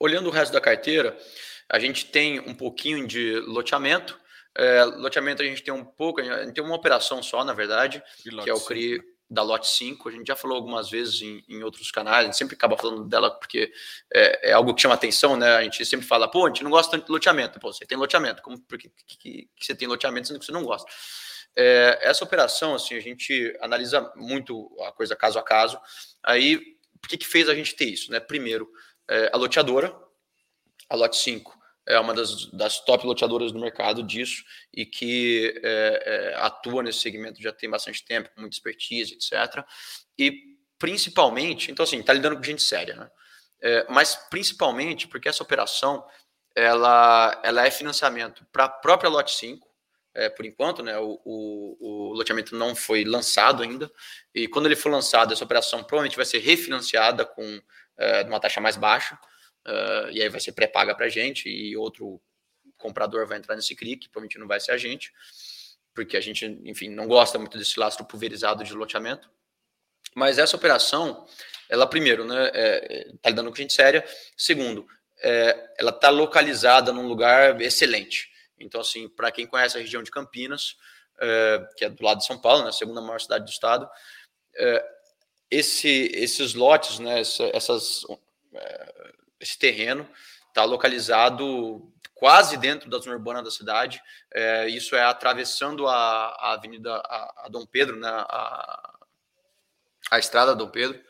[0.00, 1.14] Olhando o resto da carteira,
[1.68, 4.18] a gente tem um pouquinho de loteamento,
[4.54, 8.02] é, loteamento a gente tem um pouco, a gente tem uma operação só, na verdade,
[8.42, 11.62] que é o CRI da Lote 5, a gente já falou algumas vezes em, em,
[11.62, 13.70] outros canais, a gente sempre acaba falando dela porque
[14.12, 15.56] é, é, algo que chama atenção, né?
[15.56, 17.60] A gente sempre fala, pô, a gente não gosta tanto de loteamento.
[17.60, 20.52] Pô, você tem loteamento, como por que, que, que você tem loteamento sendo que você
[20.52, 20.90] não gosta?
[21.54, 25.78] É, essa operação, assim, a gente analisa muito a coisa caso a caso.
[26.22, 26.58] Aí,
[27.00, 28.20] por que, que fez a gente ter isso, né?
[28.20, 28.70] Primeiro,
[29.08, 29.94] é, a loteadora,
[30.88, 31.57] a Lote 5,
[31.88, 37.00] é uma das, das top loteadoras do mercado disso e que é, é, atua nesse
[37.00, 39.64] segmento já tem bastante tempo, com muita expertise, etc.
[40.18, 43.10] E principalmente, então assim, está lidando com gente séria, né?
[43.60, 46.04] É, mas principalmente porque essa operação
[46.54, 49.66] ela, ela é financiamento para a própria Lote 5,
[50.14, 50.98] é, por enquanto, né?
[50.98, 53.90] O, o, o, loteamento não foi lançado ainda,
[54.34, 57.60] e quando ele for lançado, essa operação provavelmente vai ser refinanciada com
[57.96, 59.18] é, uma taxa mais baixa
[59.66, 62.20] uh, e aí vai ser pré-paga para a gente e outro
[62.76, 65.12] comprador vai entrar nesse CRI, que provavelmente não vai ser a gente,
[65.94, 69.30] porque a gente, enfim, não gosta muito desse lastro pulverizado de loteamento.
[70.14, 71.26] Mas essa operação,
[71.68, 74.04] ela primeiro, né, está é, tá lidando com gente séria.
[74.36, 74.86] Segundo,
[75.20, 78.30] é, ela está localizada num lugar excelente.
[78.58, 80.76] Então, assim, para quem conhece a região de Campinas,
[81.20, 83.88] é, que é do lado de São Paulo, né, segunda maior cidade do estado,
[84.56, 84.86] é,
[85.50, 88.04] esse, esses lotes, né, essas,
[88.54, 90.08] é, esse terreno
[90.48, 94.02] está localizado quase dentro da zona urbana da cidade.
[94.34, 98.98] É, isso é atravessando a, a Avenida a, a Dom Pedro, né, a,
[100.10, 101.00] a estrada Dom Pedro.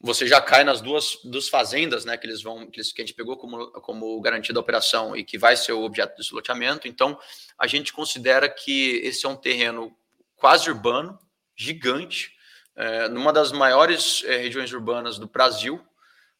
[0.00, 3.04] Você já cai nas duas, duas fazendas, né, que eles vão, que, eles, que a
[3.04, 6.88] gente pegou como, como garantia da operação e que vai ser o objeto desse loteamento.
[6.88, 7.18] Então,
[7.58, 9.96] a gente considera que esse é um terreno
[10.36, 11.18] quase urbano,
[11.56, 12.34] gigante,
[12.76, 15.82] é, numa das maiores é, regiões urbanas do Brasil,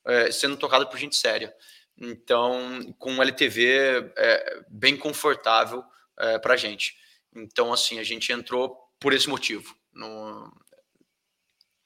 [0.06, 1.54] é, sendo tocada por gente séria.
[1.96, 5.84] Então, com um LTV é, bem confortável
[6.18, 6.96] é, para a gente.
[7.34, 9.76] Então, assim, a gente entrou por esse motivo.
[9.92, 10.52] No...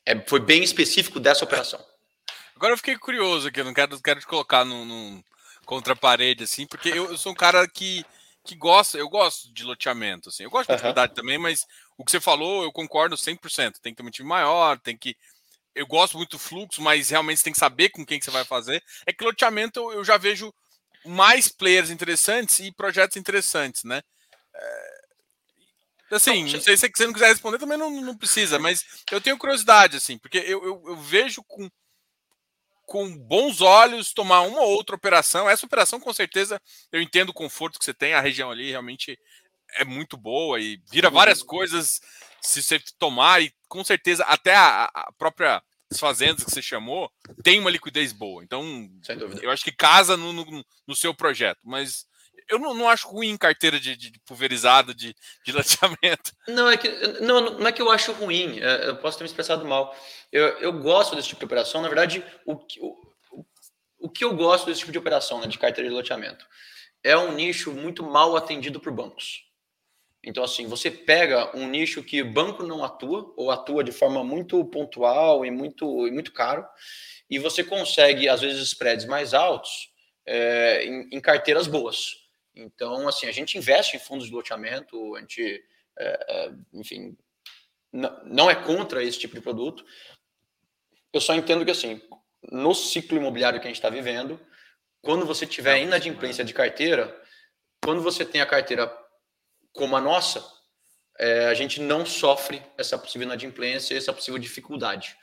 [0.07, 1.85] É, foi bem específico dessa operação.
[2.57, 5.23] Agora eu fiquei curioso aqui, eu não quero, quero te colocar num, num
[5.65, 8.05] contra a parede, assim, porque eu, eu, sou um cara que,
[8.43, 11.09] que gosta, eu gosto de loteamento, assim, eu gosto de uhum.
[11.15, 13.75] também, mas o que você falou, eu concordo 100%.
[13.81, 15.17] Tem que ter um time maior, tem que
[15.79, 18.31] eu gosto muito do fluxo, mas realmente você tem que saber com quem que você
[18.31, 18.83] vai fazer.
[19.07, 20.53] É que loteamento eu já vejo
[21.05, 24.03] mais players interessantes e projetos interessantes, né?
[24.55, 24.99] É...
[26.11, 29.37] Assim, não, sei se você não quiser responder, também não, não precisa, mas eu tenho
[29.37, 31.71] curiosidade, assim, porque eu, eu, eu vejo com,
[32.87, 35.49] com bons olhos tomar uma ou outra operação.
[35.49, 36.61] Essa operação, com certeza,
[36.91, 39.19] eu entendo o conforto que você tem, a região ali realmente
[39.77, 42.01] é muito boa e vira várias coisas
[42.41, 45.63] se você tomar, e com certeza até a, a própria
[45.97, 47.11] fazendas que você chamou
[47.43, 48.43] tem uma liquidez boa.
[48.43, 48.89] Então,
[49.41, 52.07] eu acho que casa no, no, no seu projeto, mas
[52.49, 56.33] eu não, não, acho ruim carteira de, de, de pulverizada de, de lateamento.
[56.49, 56.89] Não é que
[57.21, 58.59] não, não é que eu acho ruim.
[58.59, 59.95] É, eu posso ter me expressado mal.
[60.33, 61.83] Eu, eu gosto desse tipo de operação.
[61.83, 63.09] Na verdade, o, o,
[63.99, 66.47] o que eu gosto desse tipo de operação, né, de carteira de loteamento,
[67.05, 69.48] é um nicho muito mal atendido por bancos.
[70.29, 74.23] Então, assim, você pega um nicho que o banco não atua, ou atua de forma
[74.23, 76.67] muito pontual e muito, e muito caro,
[77.31, 79.91] e você consegue, às vezes, spreads mais altos
[80.27, 82.17] é, em, em, carteiras boas.
[82.55, 85.65] Então, assim, a gente investe em fundos de loteamento, a gente,
[85.99, 87.17] é, é, enfim,
[87.91, 89.83] não é contra esse tipo de produto.
[91.11, 92.03] Eu só entendo que, assim,
[92.53, 94.39] no ciclo imobiliário que a gente está vivendo,
[95.01, 97.19] quando você tiver inadimplência de carteira,
[97.83, 99.08] quando você tem a carteira
[99.73, 100.45] como a nossa,
[101.19, 105.17] é, a gente não sofre essa possível inadimplência, essa possível dificuldade.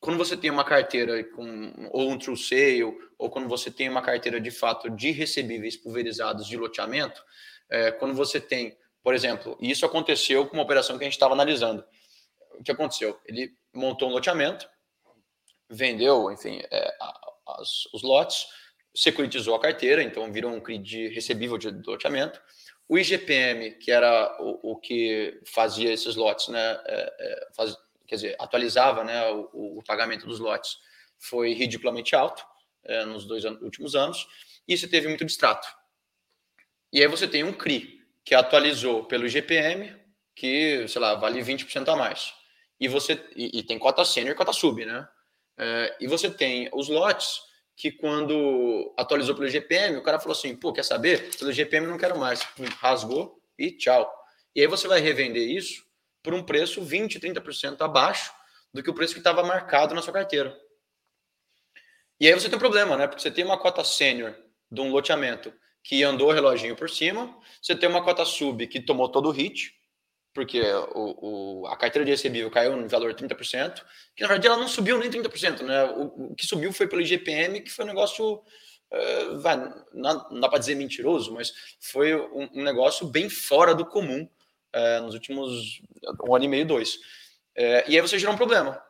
[0.00, 2.84] Quando você tem uma carteira com, ou um true sale,
[3.18, 7.20] ou quando você tem uma carteira de fato de recebíveis pulverizados de loteamento,
[7.68, 11.14] é, quando você tem, por exemplo, e isso aconteceu com uma operação que a gente
[11.14, 11.84] estava analisando.
[12.58, 13.18] O que aconteceu?
[13.26, 14.68] Ele montou um loteamento,
[15.68, 16.94] vendeu, enfim, é,
[17.46, 18.46] as, os lotes,
[18.94, 22.40] securitizou a carteira, então virou um CRI de recebível de loteamento.
[22.88, 28.14] O IGPM, que era o, o que fazia esses lotes, né, é, é, faz, quer
[28.14, 30.78] dizer, atualizava né, o, o, pagamento dos lotes,
[31.18, 32.42] foi ridiculamente alto
[32.84, 34.26] é, nos dois últimos anos,
[34.66, 35.68] e isso teve muito distrato.
[36.90, 39.94] E aí você tem um CRI, que atualizou pelo IGPM,
[40.34, 42.32] que, sei lá, vale 20% a mais.
[42.80, 45.06] E você e, e tem cota sênior e cota sub, né?
[45.58, 47.40] É, e você tem os lotes
[47.78, 51.30] que quando atualizou pelo GPM, o cara falou assim, pô, quer saber?
[51.38, 52.40] Pelo GPM não quero mais.
[52.80, 54.12] Rasgou e tchau.
[54.52, 55.84] E aí você vai revender isso
[56.20, 58.32] por um preço 20, 30% abaixo
[58.74, 60.58] do que o preço que estava marcado na sua carteira.
[62.20, 63.06] E aí você tem um problema, né?
[63.06, 64.34] Porque você tem uma cota sênior
[64.68, 68.80] de um loteamento que andou o reloginho por cima, você tem uma cota sub que
[68.80, 69.72] tomou todo o hit,
[70.32, 70.60] porque
[70.94, 73.82] o, o, a carteira de recebível caiu no valor 30%,
[74.14, 75.84] que na verdade ela não subiu nem 30%, né?
[75.84, 79.56] O, o que subiu foi pelo IGPM, que foi um negócio, uh, vai,
[79.92, 84.28] não, não dá para dizer mentiroso, mas foi um, um, negócio bem fora do comum
[84.76, 85.80] uh, nos últimos
[86.24, 86.94] um ano e meio, dois.
[87.56, 88.80] Uh, e aí você gerou um problema.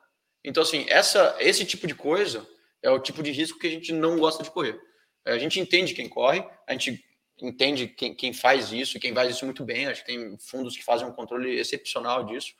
[0.45, 2.47] Então, assim, essa, esse tipo de coisa
[2.83, 4.79] é o tipo de risco que a gente não gosta de correr.
[5.25, 7.05] A gente entende quem corre, a gente
[7.41, 9.87] entende quem, quem faz isso e quem faz isso muito bem.
[9.87, 12.55] Acho que tem fundos que fazem um controle excepcional disso,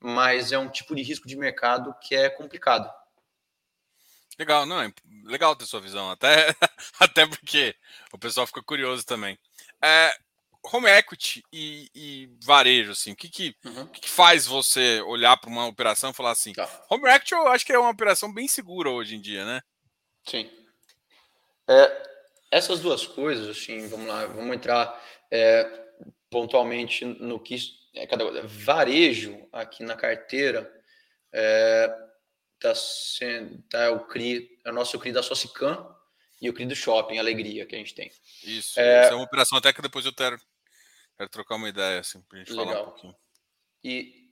[0.00, 2.90] mas é um tipo de risco de mercado que é complicado.
[4.38, 4.92] Legal, não, é
[5.24, 6.54] legal ter sua visão, até,
[6.98, 7.74] até porque
[8.12, 9.38] o pessoal fica curioso também.
[9.80, 10.16] É,
[10.72, 13.86] home equity e, e, varejo, assim, o que que, uhum.
[13.86, 16.68] que, que faz você olhar para uma operação e falar assim, tá.
[16.90, 19.62] home equity eu acho que é uma operação bem segura hoje em dia, né?
[20.26, 20.50] Sim.
[21.68, 22.13] É,
[22.54, 25.64] essas duas coisas, assim, vamos lá, vamos entrar é,
[26.30, 27.56] pontualmente no que
[27.94, 30.72] é cada varejo aqui na carteira
[31.32, 31.92] é,
[32.60, 35.92] tá sendo tá o CRI, é o nosso CRI da Socicam
[36.40, 38.12] e o CRI do Shopping Alegria que a gente tem.
[38.44, 40.40] Isso, é, é uma operação até que depois eu quero,
[41.16, 42.66] quero trocar uma ideia assim para a gente legal.
[42.66, 43.16] falar um pouquinho.
[43.82, 44.30] E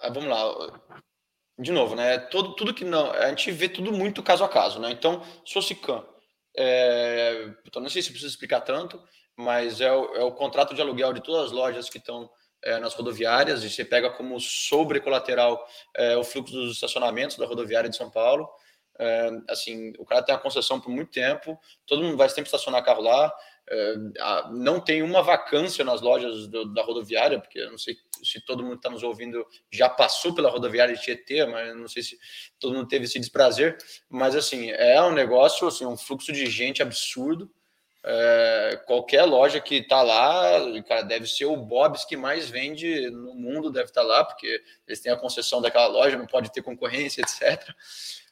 [0.00, 1.02] ah, vamos lá,
[1.58, 2.18] de novo, né?
[2.18, 3.10] Todo, tudo que não.
[3.12, 4.90] A gente vê tudo muito caso a caso, né?
[4.90, 6.11] Então, Socicam,
[6.56, 9.02] é, então não sei se precisa explicar tanto,
[9.36, 12.30] mas é o, é o, contrato de aluguel de todas as lojas que estão
[12.62, 17.46] é, nas rodoviárias, e você pega como sobre colateral é, o fluxo dos estacionamentos da
[17.46, 18.48] rodoviária de São Paulo.
[18.98, 22.84] É, assim, o cara tem a concessão por muito tempo, todo mundo vai sempre estacionar
[22.84, 23.32] carro lá,
[24.50, 28.62] não tem uma vacância nas lojas do, da rodoviária, porque eu não sei se todo
[28.62, 32.18] mundo está nos ouvindo já passou pela rodoviária de Tietê, mas não sei se
[32.60, 33.78] todo mundo teve esse desprazer.
[34.08, 37.50] Mas assim, é um negócio, assim, um fluxo de gente absurdo.
[38.04, 43.34] É, qualquer loja que está lá, cara, deve ser o Bob's que mais vende no
[43.34, 46.62] mundo, deve estar tá lá, porque eles têm a concessão daquela loja, não pode ter
[46.62, 47.72] concorrência, etc.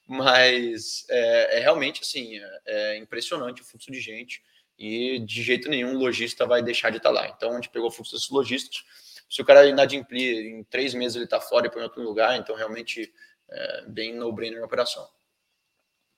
[0.07, 4.42] Mas é, é realmente assim, é, é impressionante o fluxo de gente
[4.80, 7.28] e de jeito nenhum o lojista vai deixar de estar lá.
[7.28, 8.82] Então a gente pegou o fluxo desses lojistas.
[9.28, 12.36] Se o cara inadimplir, em três meses ele está fora e põe em outro lugar,
[12.38, 13.12] então realmente
[13.50, 15.06] é bem no-brainer a operação.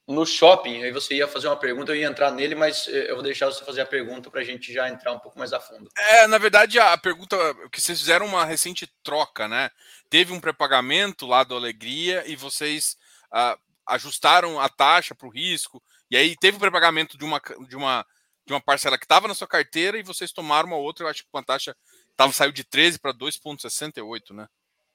[0.07, 3.15] No shopping, aí você ia fazer uma pergunta, eu ia entrar nele, mas é, eu
[3.15, 5.61] vou deixar você fazer a pergunta para a gente já entrar um pouco mais a
[5.61, 5.91] fundo.
[5.97, 7.37] É, na verdade, a pergunta
[7.73, 9.71] que vocês fizeram uma recente troca, né?
[10.09, 12.97] Teve um pré-pagamento lá do Alegria e vocês
[13.33, 13.57] ah,
[13.89, 18.05] ajustaram a taxa para o risco, e aí teve o pré-pagamento de uma, de uma
[18.53, 21.25] de uma parcela que estava na sua carteira e vocês tomaram uma outra, eu acho
[21.25, 21.75] que com a taxa
[22.17, 24.47] tava, saiu de 13 para 2,68, né?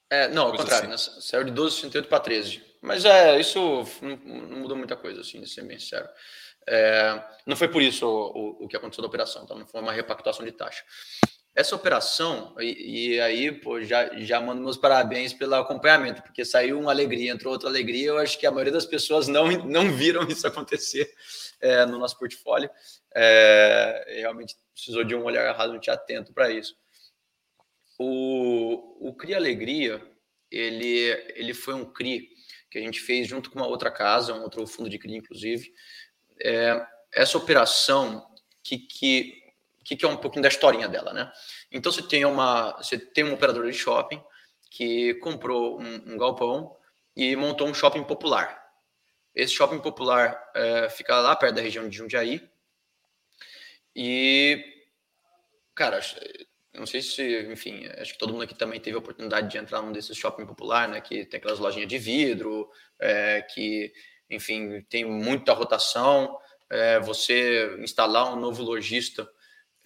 [0.09, 1.15] É, não, ao contrário, assim.
[1.15, 1.21] né?
[1.21, 2.63] saiu de 12,68 para 13.
[2.81, 3.59] Mas é, isso
[4.01, 6.07] não, não, mudou muita coisa, assim, de ser bem sincero.
[6.69, 9.55] É, não foi por isso o, o, o, que aconteceu da operação, tá?
[9.55, 10.83] não foi uma repactuação de taxa.
[11.57, 16.79] Essa operação, e, e, aí, pô, já, já mando meus parabéns pelo acompanhamento, porque saiu
[16.79, 20.27] uma alegria, entrou outra alegria, eu acho que a maioria das pessoas não, não viram
[20.29, 21.11] isso acontecer
[21.59, 22.69] é, no nosso portfólio.
[23.15, 26.77] É, realmente precisou de um olhar razoavelmente atento para isso.
[27.97, 29.99] O, o CRI Alegria,
[30.51, 32.29] ele, ele foi um CRI
[32.69, 35.73] que a gente fez junto com uma outra casa, um outro fundo de CRI, inclusive.
[36.39, 38.27] É, essa operação
[38.63, 39.41] que, que,
[39.87, 41.31] que, que é um pouquinho da historinha dela, né?
[41.71, 44.21] Então você tem uma, você tem um operador de shopping
[44.69, 46.75] que comprou um, um galpão
[47.15, 48.61] e montou um shopping popular.
[49.33, 52.45] Esse shopping popular é, fica lá perto da região de Jundiaí.
[53.95, 54.61] E,
[55.73, 56.01] cara,
[56.73, 59.81] não sei se, enfim, acho que todo mundo aqui também teve a oportunidade de entrar
[59.81, 60.99] num desses shopping popular, né?
[60.99, 62.69] Que tem aquelas lojinhas de vidro,
[62.99, 63.93] é, que,
[64.29, 66.37] enfim, tem muita rotação.
[66.69, 69.25] É, você instalar um novo lojista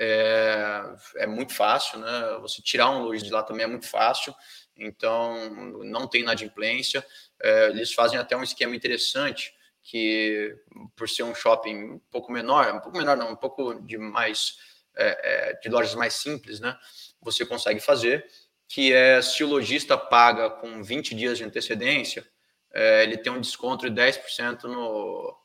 [0.03, 2.39] é, é muito fácil, né?
[2.41, 4.33] Você tirar um lojista de lá também é muito fácil.
[4.75, 5.47] Então,
[5.83, 7.05] não tem inadimplência.
[7.39, 10.55] É, eles fazem até um esquema interessante que,
[10.95, 14.57] por ser um shopping um pouco menor, um pouco menor não, um pouco de mais
[14.95, 16.75] é, é, de lojas mais simples, né?
[17.21, 18.25] Você consegue fazer,
[18.67, 22.27] que é se o lojista paga com 20 dias de antecedência,
[22.73, 25.37] é, ele tem um desconto de 10% no,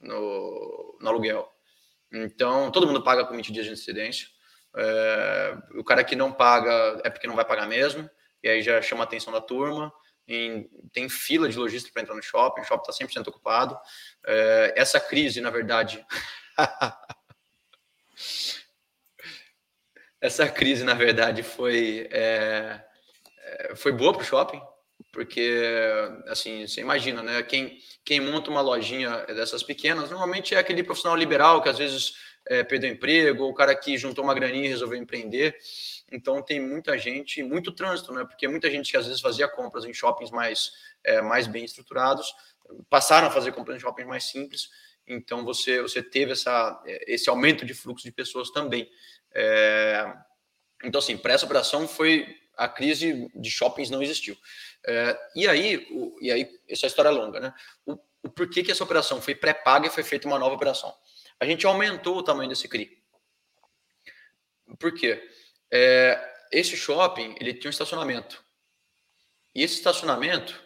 [0.00, 1.48] no, no aluguel.
[2.12, 4.28] Então, todo mundo paga com 20 dias de antecedência.
[4.76, 8.08] É, o cara que não paga é porque não vai pagar mesmo,
[8.42, 9.92] e aí já chama a atenção da turma.
[10.26, 13.78] Em, tem fila de lojista para entrar no shopping, o shopping está 100% ocupado.
[14.26, 16.04] É, essa crise, na verdade.
[20.20, 22.84] essa crise, na verdade, foi, é,
[23.38, 24.62] é foi boa para o shopping,
[25.12, 25.62] porque,
[26.26, 27.42] assim, você imagina, né?
[27.42, 32.14] Quem, quem monta uma lojinha dessas pequenas, normalmente é aquele profissional liberal que às vezes
[32.46, 35.54] é, perdeu emprego, ou o cara que juntou uma graninha e resolveu empreender.
[36.10, 38.24] Então, tem muita gente, muito trânsito, né?
[38.24, 40.72] Porque muita gente que às vezes fazia compras em shoppings mais,
[41.04, 42.34] é, mais bem estruturados,
[42.88, 44.70] passaram a fazer compras em shoppings mais simples.
[45.06, 48.90] Então, você, você teve essa, esse aumento de fluxo de pessoas também.
[49.34, 50.10] É,
[50.82, 54.36] então, assim, para essa operação foi a crise de shoppings não existiu.
[54.86, 57.54] É, e aí, o, e aí essa história é longa, né?
[57.86, 60.94] O, o porquê que essa operação foi pré-paga e foi feita uma nova operação?
[61.40, 63.02] A gente aumentou o tamanho desse CRI.
[64.78, 65.28] Por quê?
[65.70, 68.44] É, esse shopping ele tinha um estacionamento.
[69.54, 70.62] E esse estacionamento,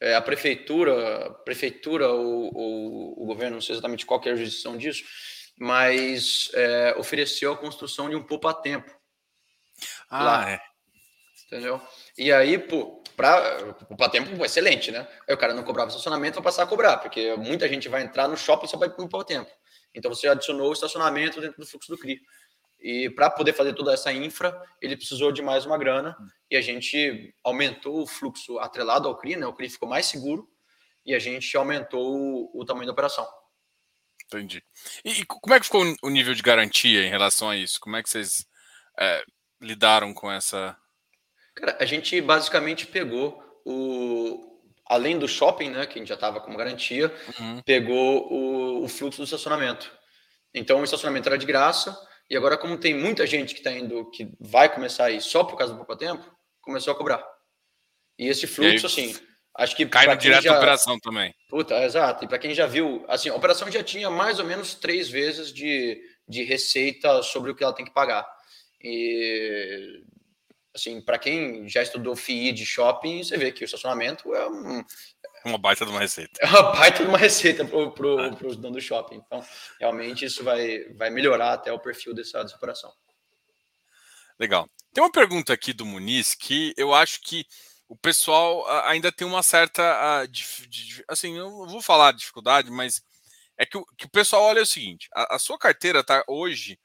[0.00, 4.34] é, a prefeitura, a prefeitura ou, ou, o governo, não sei exatamente qual é a
[4.34, 5.04] jurisdição disso,
[5.58, 8.94] mas é, ofereceu a construção de um poupa-tempo.
[10.08, 10.50] Ah, lá.
[10.50, 10.75] é.
[11.46, 11.80] Entendeu?
[12.18, 15.06] E aí, pô, para o tempo excelente, né?
[15.28, 18.26] Aí o cara não cobrava estacionamento, vai passar a cobrar, porque muita gente vai entrar
[18.26, 19.50] no shopping só para poupar tempo.
[19.94, 22.20] Então você adicionou o estacionamento dentro do fluxo do CRI.
[22.78, 26.16] E para poder fazer toda essa infra, ele precisou de mais uma grana
[26.50, 29.46] e a gente aumentou o fluxo atrelado ao CRI, né?
[29.46, 30.48] O CRI ficou mais seguro
[31.04, 33.26] e a gente aumentou o, o tamanho da operação.
[34.26, 34.62] Entendi.
[35.04, 37.78] E, e, como é que ficou o nível de garantia em relação a isso?
[37.80, 38.44] Como é que vocês
[38.98, 39.24] é,
[39.60, 40.76] lidaram com essa?
[41.56, 44.44] Cara, a gente basicamente pegou o.
[44.88, 47.60] Além do shopping, né, que a gente já estava como garantia, uhum.
[47.62, 49.90] pegou o, o, fluxo do estacionamento.
[50.54, 51.98] Então, o estacionamento era de graça,
[52.30, 55.42] e agora, como tem muita gente que está indo, que vai começar a ir só
[55.42, 56.24] por causa do pouco tempo,
[56.60, 57.24] começou a cobrar.
[58.16, 59.20] E esse fluxo, e aí, assim,
[59.56, 59.86] acho que.
[59.86, 60.56] Cai direto já...
[60.56, 61.34] operação também.
[61.48, 62.24] Puta, exato.
[62.24, 65.52] E para quem já viu, assim, a operação já tinha mais ou menos três vezes
[65.52, 68.24] de, de receita sobre o que ela tem que pagar.
[68.80, 70.04] E
[70.76, 74.84] assim, para quem já estudou FII de shopping, você vê que o estacionamento é um,
[75.44, 76.38] uma baita de uma receita.
[76.40, 78.30] É uma baita de uma receita para pro, é.
[78.44, 79.22] os donos do shopping.
[79.24, 79.44] Então,
[79.80, 82.92] realmente, isso vai, vai melhorar até o perfil dessa, dessa operação.
[84.38, 84.68] Legal.
[84.92, 87.46] Tem uma pergunta aqui do Muniz que eu acho que
[87.88, 90.26] o pessoal ainda tem uma certa.
[91.08, 93.02] Assim, eu não vou falar dificuldade, mas
[93.56, 96.78] é que o, que o pessoal olha o seguinte: a, a sua carteira está hoje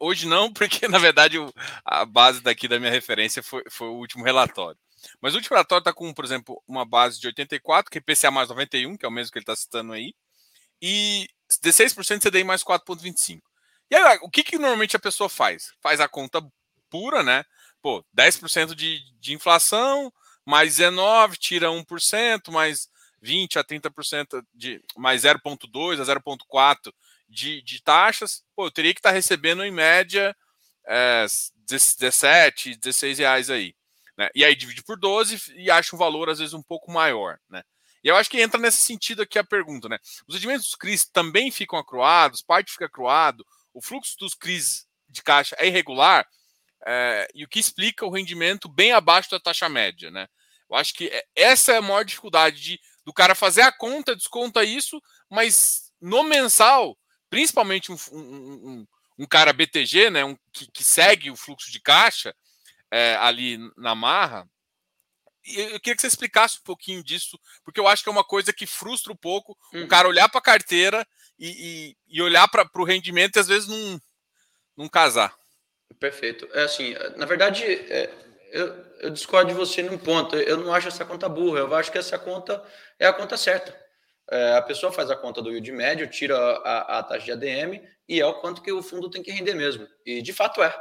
[0.00, 1.38] Hoje não, porque na verdade
[1.84, 4.78] a base daqui da minha referência foi, foi o último relatório.
[5.20, 8.30] Mas o último relatório está com, por exemplo, uma base de 84, que é IPCA
[8.30, 10.14] mais 91, que é o mesmo que ele está citando aí,
[10.80, 11.28] e
[11.62, 13.40] 16% CDI mais 4,25.
[13.90, 15.72] E aí, o que, que normalmente a pessoa faz?
[15.80, 16.42] Faz a conta
[16.90, 17.44] pura, né?
[17.80, 20.12] Pô, 10% de, de inflação,
[20.44, 22.88] mais 19, tira 1%, mais
[23.20, 26.92] 20 a 30% de mais 0,2 a 0,4
[27.28, 30.36] de, de taxas, pô, eu teria que estar tá recebendo em média
[30.86, 31.26] é,
[31.66, 33.74] 17, 16 reais aí.
[34.16, 34.28] Né?
[34.34, 37.38] E aí divide por 12 e acha um valor, às vezes, um pouco maior.
[37.50, 37.62] Né?
[38.02, 39.98] E eu acho que entra nesse sentido aqui a pergunta, né?
[40.28, 43.44] Os rendimentos dos CRIs também ficam acruados, parte fica acruado,
[43.74, 46.26] o fluxo dos CRIs de caixa é irregular,
[46.86, 50.28] é, e o que explica o rendimento bem abaixo da taxa média, né?
[50.70, 54.14] Eu acho que é, essa é a maior dificuldade de, do cara fazer a conta,
[54.14, 56.96] desconta isso, mas no mensal
[57.30, 58.86] principalmente um, um,
[59.18, 62.34] um, cara BTG, né, um, que, que, segue o fluxo de caixa
[62.90, 64.48] é, ali na marra,
[65.46, 68.52] eu queria que você explicasse um pouquinho disso, porque eu acho que é uma coisa
[68.52, 69.84] que frustra um pouco uhum.
[69.84, 71.06] o cara olhar para a carteira
[71.38, 74.00] e, e, e, olhar para o rendimento e às vezes não,
[74.76, 75.36] não casar.
[76.00, 76.48] Perfeito.
[76.52, 78.10] É assim, na verdade, é,
[78.50, 78.66] eu,
[79.00, 80.36] eu, discordo de você num ponto.
[80.36, 81.60] Eu não acho essa conta burra.
[81.60, 82.62] Eu acho que essa conta
[82.98, 83.78] é a conta certa.
[84.30, 87.80] É, a pessoa faz a conta do yield médio, tira a, a, taxa de ADM
[88.08, 89.86] e é o quanto que o fundo tem que render mesmo.
[90.04, 90.74] E de fato é.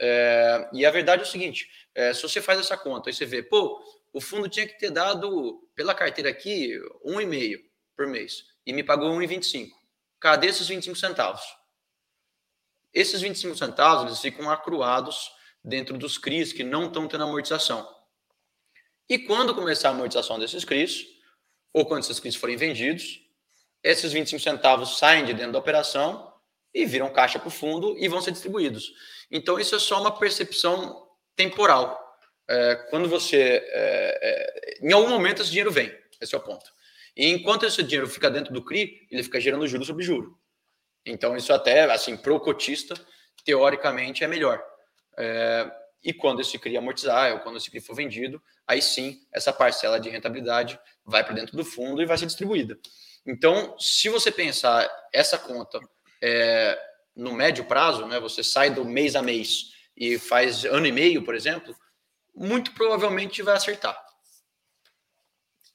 [0.00, 3.26] é e a verdade é o seguinte: é, se você faz essa conta e você
[3.26, 7.60] vê, pô, o fundo tinha que ter dado pela carteira aqui um e meio
[7.96, 9.70] por mês e me pagou 1,25.
[10.20, 11.42] Cadê esses 25 centavos?
[12.92, 15.30] Esses 25 centavos eles ficam acruados
[15.64, 17.88] dentro dos CRIs que não estão tendo amortização.
[19.08, 21.17] E quando começar a amortização desses CRIs,
[21.78, 23.20] ou quando esses CRIs forem vendidos,
[23.84, 26.32] esses 25 centavos saem de dentro da operação
[26.74, 28.92] e viram caixa para o fundo e vão ser distribuídos.
[29.30, 31.06] Então, isso é só uma percepção
[31.36, 31.96] temporal.
[32.48, 33.62] É, quando você.
[33.64, 35.96] É, é, em algum momento, esse dinheiro vem.
[36.20, 36.68] Esse é o ponto.
[37.16, 40.36] E enquanto esse dinheiro fica dentro do CRI, ele fica gerando juro sobre juro.
[41.06, 42.94] Então, isso até, assim, para o cotista,
[43.44, 44.60] teoricamente, é melhor.
[45.16, 45.70] É,
[46.02, 49.98] e quando esse CRI amortizar, ou quando esse CRI for vendido, aí sim, essa parcela
[49.98, 52.78] de rentabilidade vai para dentro do fundo e vai ser distribuída.
[53.26, 55.80] Então, se você pensar essa conta
[56.22, 56.78] é,
[57.14, 61.24] no médio prazo, né, você sai do mês a mês e faz ano e meio,
[61.24, 61.76] por exemplo,
[62.34, 63.98] muito provavelmente vai acertar.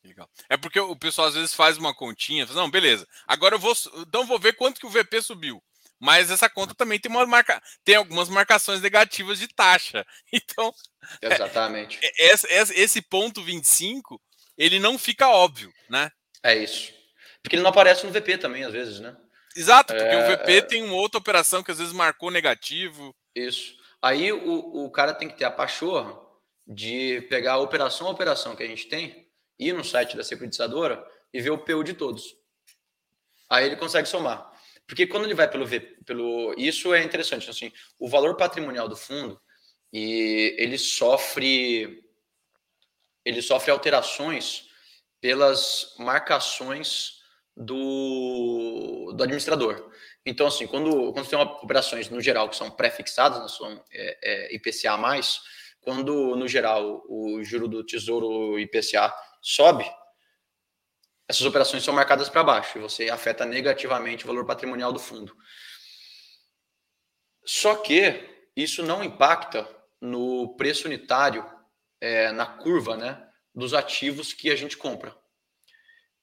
[0.03, 0.29] Legal.
[0.49, 3.07] É porque o pessoal às vezes faz uma continha, fala, não, beleza.
[3.25, 5.63] Agora eu vou, então vou ver quanto que o VP subiu
[6.03, 10.05] mas essa conta também tem uma marca, tem algumas marcações negativas de taxa.
[10.33, 10.73] Então,
[11.21, 11.97] exatamente.
[12.03, 14.21] É, esse, esse ponto 25,
[14.57, 16.11] ele não fica óbvio, né?
[16.43, 16.93] É isso.
[17.41, 19.15] Porque ele não aparece no VP também, às vezes, né?
[19.55, 20.61] Exato, porque é, o VP é...
[20.61, 23.15] tem uma outra operação que às vezes marcou negativo.
[23.33, 23.73] Isso.
[24.01, 26.19] Aí o, o cara tem que ter a pachorra
[26.67, 31.01] de pegar a operação a operação que a gente tem, ir no site da securitizadora
[31.33, 32.35] e ver o PU de todos.
[33.49, 34.52] Aí ele consegue somar.
[34.87, 35.65] Porque quando ele vai pelo,
[36.05, 39.39] pelo isso é interessante, assim, o valor patrimonial do fundo
[39.91, 42.01] e ele sofre
[43.25, 44.67] ele sofre alterações
[45.21, 47.21] pelas marcações
[47.55, 49.89] do, do administrador.
[50.25, 54.55] Então, assim, quando, quando tem operações no geral que são pré-fixadas, não são é, é,
[54.55, 54.97] IPCA,
[55.79, 59.85] quando no geral o juro do tesouro IPCA sobe,
[61.27, 65.35] essas operações são marcadas para baixo e você afeta negativamente o valor patrimonial do fundo.
[67.45, 69.67] Só que isso não impacta
[70.01, 71.45] no preço unitário,
[71.99, 75.15] é, na curva né, dos ativos que a gente compra.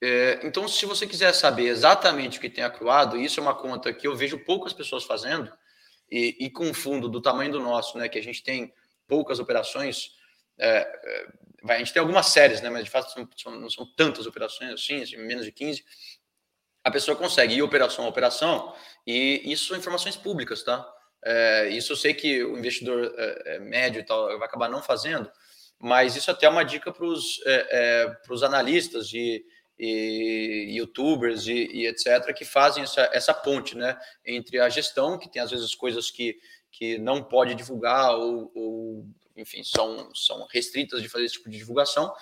[0.03, 3.92] É, então, se você quiser saber exatamente o que tem acruado, isso é uma conta
[3.92, 5.53] que eu vejo poucas pessoas fazendo,
[6.11, 8.72] e, e com um fundo do tamanho do nosso, né, que a gente tem
[9.07, 10.12] poucas operações,
[10.61, 12.70] é, é Vai, a gente tem algumas séries, né?
[12.70, 15.84] Mas de fato são, são, não são tantas operações assim, assim, menos de 15.
[16.82, 18.74] A pessoa consegue ir operação a operação,
[19.06, 20.90] e isso são informações públicas, tá?
[21.22, 24.82] É, isso eu sei que o investidor é, é médio e tal vai acabar não
[24.82, 25.30] fazendo,
[25.78, 29.44] mas isso até é uma dica para os é, é analistas e,
[29.78, 35.30] e youtubers e, e, etc., que fazem essa, essa ponte né, entre a gestão, que
[35.30, 36.38] tem às vezes coisas que,
[36.72, 39.06] que não pode divulgar ou, ou
[39.41, 42.12] enfim, são, são restritas de fazer esse tipo de divulgação,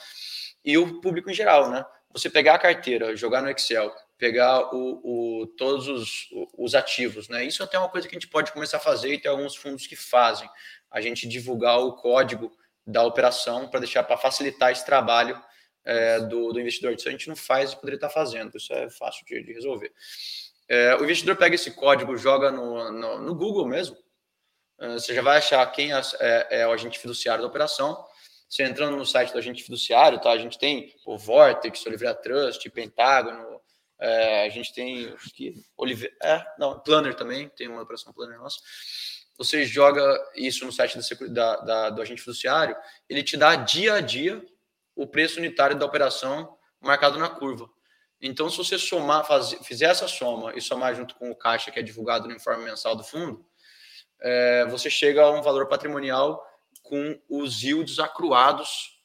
[0.64, 1.84] e o público em geral, né?
[2.12, 7.44] Você pegar a carteira, jogar no Excel, pegar o, o, todos os, os ativos, né?
[7.44, 9.54] Isso é até uma coisa que a gente pode começar a fazer e tem alguns
[9.54, 10.48] fundos que fazem.
[10.90, 12.50] A gente divulgar o código
[12.86, 15.40] da operação para deixar para facilitar esse trabalho
[15.84, 16.92] é, do, do, investidor.
[16.92, 18.56] Isso a gente não faz e poderia estar fazendo.
[18.56, 19.92] Isso é fácil de, de resolver.
[20.68, 23.96] É, o investidor pega esse código, joga no, no, no Google mesmo,
[24.78, 28.04] você já vai achar quem é, é, é, o agente fiduciário da operação.
[28.48, 30.30] Você entrando no site do agente fiduciário, tá?
[30.30, 33.60] A gente tem o Vortex, Oliveira Trust, Pentágono,
[34.00, 38.58] é, a gente tem que Oliveira, é, não, Planner também, tem uma operação Planner nossa.
[39.36, 40.02] Você joga
[40.34, 40.98] isso no site
[41.28, 42.76] da, da, do agente fiduciário,
[43.08, 44.44] ele te dá dia a dia
[44.96, 47.68] o preço unitário da operação marcado na curva.
[48.20, 51.78] Então, se você somar, fazer, fizer essa soma e somar junto com o caixa que
[51.78, 53.44] é divulgado no informe mensal do fundo,
[54.20, 56.44] é, você chega a um valor patrimonial
[56.82, 58.98] com os yields acruados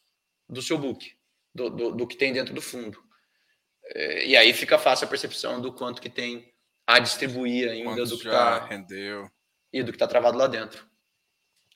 [0.47, 1.11] do seu book,
[1.53, 3.01] do, do, do que tem dentro do fundo.
[3.86, 6.53] É, e aí fica fácil a percepção do quanto que tem
[6.88, 9.30] a distribuir ainda do que está rendeu
[9.72, 10.88] e do que está travado lá dentro.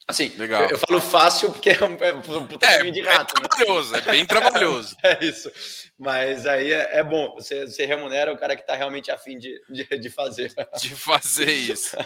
[0.07, 0.63] Assim, Legal.
[0.63, 3.33] Eu, eu falo fácil porque é um, é um puta é, de rato.
[3.37, 3.99] É trabalhoso, né?
[3.99, 4.95] é bem trabalhoso.
[5.03, 5.51] é isso.
[5.97, 9.61] Mas aí é, é, bom, você, você remunera o cara que está realmente afim de,
[9.69, 10.53] de, de fazer.
[10.79, 11.97] De fazer isso.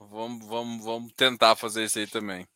[0.00, 2.48] Vamos, vamos, vamos tentar fazer isso aí também.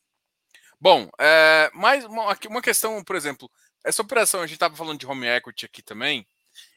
[0.81, 3.49] Bom, é, mais uma, uma questão, por exemplo,
[3.83, 6.27] essa operação, a gente estava falando de home equity aqui também,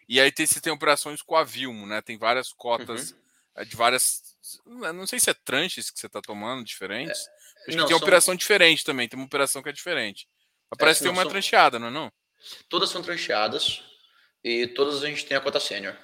[0.08, 2.00] e aí tem, você tem operações com a Vilmo, né?
[2.00, 3.18] Tem várias cotas uhum.
[3.56, 4.22] É, de várias
[4.64, 7.26] Não sei se é tranches que você está tomando diferentes.
[7.26, 10.28] É, Acho não, que tem uma operação diferente também, tem uma operação que é diferente.
[10.70, 11.30] Mas parece é, ter uma são...
[11.30, 12.12] trancheada, não é não?
[12.68, 13.82] Todas são trancheadas
[14.44, 15.96] e todas a gente tem a cota sênior.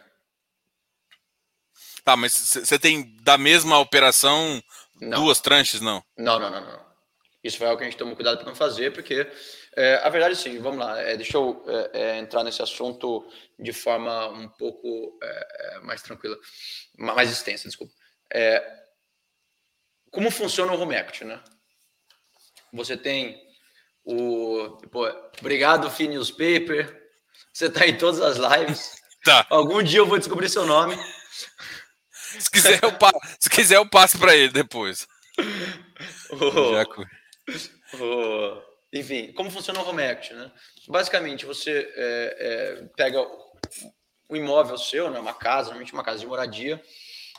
[2.05, 4.62] Tá, mas você tem da mesma operação
[5.00, 5.22] não.
[5.22, 6.05] duas tranches, não?
[6.16, 6.84] Não, não, não, não.
[7.42, 9.26] Isso foi algo que a gente tomou cuidado para não fazer, porque
[9.76, 13.26] é, a verdade sim, vamos lá, é, deixa eu é, é entrar nesse assunto
[13.59, 16.38] de forma um pouco é, é, mais tranquila,
[16.98, 17.92] mais extensa, desculpa.
[20.11, 21.42] como funciona o home equity, né?
[22.72, 23.40] Você tem
[24.05, 24.78] o.
[24.90, 25.07] Pô,
[25.38, 27.02] obrigado, Fee Newspaper.
[27.52, 29.00] Você está em todas as lives.
[29.24, 29.46] Tá.
[29.48, 30.98] Algum dia eu vou descobrir seu nome.
[32.39, 33.12] Se quiser, eu, pa...
[33.39, 35.07] Se quiser, eu passo para ele depois.
[36.30, 38.62] Oh, oh,
[38.93, 40.51] enfim, como funciona o home equity, né?
[40.89, 43.20] Basicamente, você é, é, pega
[44.28, 46.82] o imóvel seu, né, uma casa, normalmente uma casa de moradia,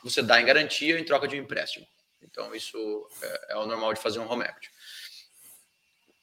[0.04, 1.86] você dá em garantia em troca de um empréstimo.
[2.22, 4.70] Então, isso é, é o normal de fazer um home equity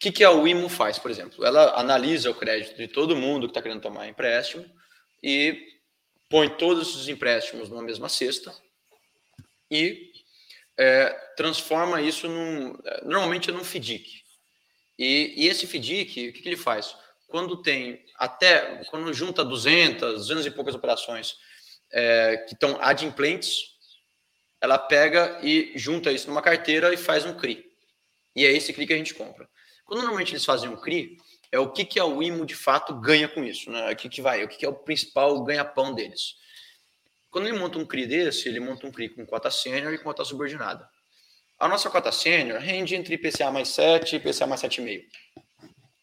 [0.02, 1.44] que, que a WIMO faz, por exemplo?
[1.44, 4.68] Ela analisa o crédito de todo mundo que está querendo tomar empréstimo
[5.22, 5.78] e
[6.28, 8.52] põe todos os empréstimos numa mesma cesta
[9.72, 10.12] e
[10.78, 14.22] é, transforma isso num, normalmente num FDIC.
[14.98, 16.94] E, e esse FDIC, o que, que, ele faz?
[17.26, 21.36] Quando tem até, quando junta 200, 200 e poucas operações
[21.90, 23.72] é, que estão adimplentes,
[24.60, 27.64] ela pega e junta isso numa carteira e faz um CRI.
[28.36, 29.48] E é esse CRI que a gente compra.
[29.86, 31.16] Quando normalmente eles fazem um CRI,
[31.50, 33.90] é o que, que a IMO de fato ganha com isso, né?
[33.90, 36.34] O que, que vai, o que, que é o principal ganha-pão deles.
[37.32, 40.22] Quando ele monta um CRI desse, ele monta um CRI com cota sênior e cota
[40.22, 40.86] subordinada.
[41.58, 45.02] A nossa cota sênior rende entre IPCA mais 7 e IPCA mais 7,5.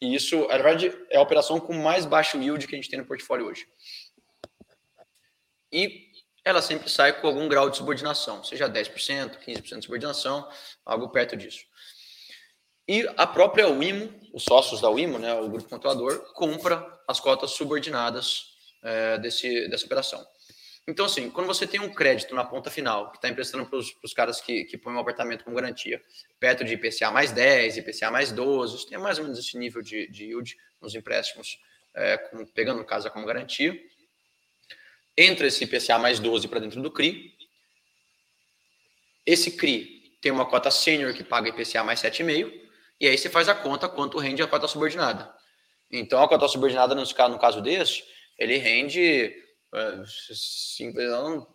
[0.02, 2.98] E isso, na verdade, é a operação com mais baixo yield que a gente tem
[2.98, 3.68] no portfólio hoje.
[5.72, 6.08] E
[6.44, 10.50] ela sempre sai com algum grau de subordinação, seja 10%, 15% de subordinação,
[10.84, 11.64] algo perto disso.
[12.88, 17.52] E a própria Wimo, os sócios da Wimo, né, o grupo controlador, compra as cotas
[17.52, 18.46] subordinadas
[18.82, 20.26] é, desse, dessa operação.
[20.90, 24.12] Então, assim, quando você tem um crédito na ponta final, que está emprestando para os
[24.12, 26.04] caras que, que põem um apartamento com garantia,
[26.40, 30.08] perto de IPCA mais 10, IPCA mais 12, tem mais ou menos esse nível de,
[30.08, 31.60] de yield nos empréstimos,
[31.94, 33.80] é, com, pegando casa como garantia.
[35.16, 37.38] Entra esse IPCA mais 12 para dentro do CRI.
[39.24, 42.52] Esse CRI tem uma cota sênior que paga IPCA mais 7,5
[43.00, 45.32] e aí você faz a conta quanto rende a cota subordinada.
[45.92, 48.04] Então, a cota subordinada, no caso, no caso desse,
[48.40, 49.49] ele rende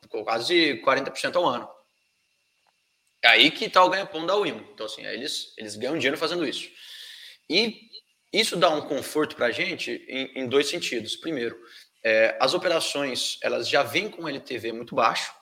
[0.08, 1.68] quase 40% ao ano.
[3.22, 4.68] É aí que está o ganha-pão da Wimo.
[4.72, 6.70] Então, assim, eles, eles ganham dinheiro fazendo isso.
[7.48, 7.88] E
[8.32, 11.16] isso dá um conforto para a gente em, em, dois sentidos.
[11.16, 11.58] Primeiro,
[12.04, 15.32] é, as operações elas já vêm com LTV muito baixo.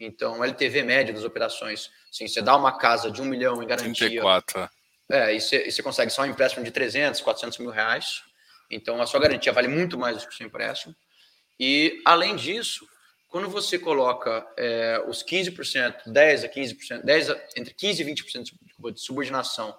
[0.00, 4.08] Então, LTV médio das operações, assim, você dá uma casa de um milhão em garantia.
[4.08, 4.68] 34.
[5.10, 8.22] É, e você, e você consegue só um empréstimo de 300, 400 mil reais.
[8.70, 10.94] Então, a sua garantia vale muito mais do que o seu empréstimo.
[11.58, 12.86] E, além disso,
[13.28, 18.92] quando você coloca é, os 15%, 10% a 15%, 10 a, entre 15% e 20%
[18.92, 19.76] de subordinação,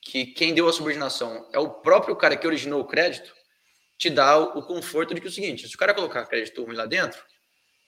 [0.00, 3.34] que quem deu a subordinação é o próprio cara que originou o crédito,
[3.98, 6.62] te dá o, o conforto de que é o seguinte, se o cara colocar crédito
[6.64, 7.22] ruim lá dentro,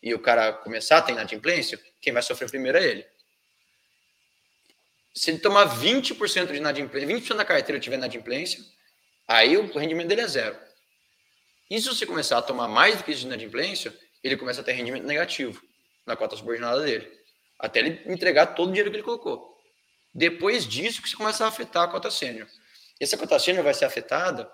[0.03, 3.07] e o cara começar a ter inadimplência, quem vai sofrer primeiro é ele
[5.19, 8.63] se ele tomar 20% de inadimplência, 20% da carteira tiver inadimplência,
[9.27, 10.57] aí o rendimento dele é zero.
[11.71, 14.65] E se você começar a tomar mais do que isso de inadimplência, ele começa a
[14.65, 15.63] ter rendimento negativo
[16.07, 17.11] na cota subordinada dele,
[17.59, 19.57] até ele entregar todo o dinheiro que ele colocou.
[20.15, 22.49] Depois disso que você começa a afetar a cota sênior.
[22.99, 24.51] Essa cota sênior vai ser afetada,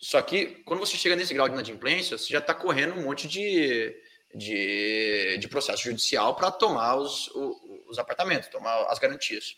[0.00, 3.26] só que quando você chega nesse grau de inadimplência, você já está correndo um monte
[3.26, 3.94] de,
[4.34, 7.56] de, de processo judicial para tomar os, os,
[7.88, 9.56] os apartamentos, tomar as garantias.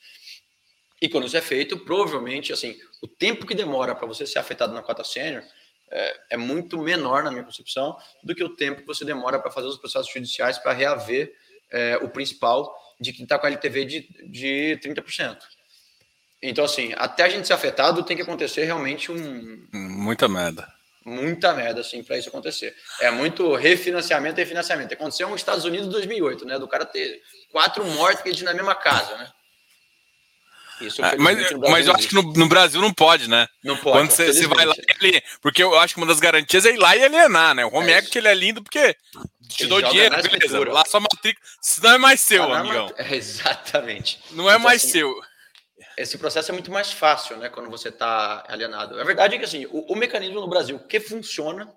[1.00, 4.74] E quando isso é feito, provavelmente, assim, o tempo que demora para você ser afetado
[4.74, 5.42] na cota sênior
[5.90, 9.50] é, é, muito menor, na minha concepção, do que o tempo que você demora para
[9.50, 11.32] fazer os processos judiciais para reaver
[11.70, 15.38] é, o principal de quem está com a LTV de, de 30%.
[16.42, 19.66] Então, assim, até a gente ser afetado, tem que acontecer realmente um.
[19.72, 20.66] Muita merda.
[21.04, 22.74] Muita merda, assim, para isso acontecer.
[23.00, 24.94] É muito refinanciamento e refinanciamento.
[24.94, 26.58] Aconteceu nos Estados Unidos em 2008, né?
[26.58, 29.30] Do cara ter quatro mortes na mesma casa, né?
[30.80, 33.46] Isso, é, mas, mas eu acho que no, no, Brasil não pode, né?
[33.62, 33.98] Não pode.
[33.98, 36.78] Quando você, você vai lá, ele, porque eu acho que uma das garantias é ir
[36.78, 37.64] lá e alienar, né?
[37.66, 38.96] O home é equity ele é lindo porque
[39.48, 40.58] te dou dinheiro, beleza.
[40.70, 42.92] Lá só matrícula, senão é mais seu, tá amigão.
[42.96, 44.20] É, exatamente.
[44.30, 45.14] Não é então, mais assim, seu.
[45.96, 47.48] Esse processo é muito mais fácil, né?
[47.48, 48.98] Quando você está alienado.
[48.98, 51.70] A verdade é que assim, o, o mecanismo no Brasil que funciona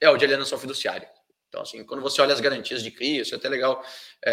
[0.00, 1.08] é o de alienação fiduciária.
[1.54, 3.80] Então, assim, quando você olha as garantias de CRI, isso é até legal.
[4.24, 4.32] É,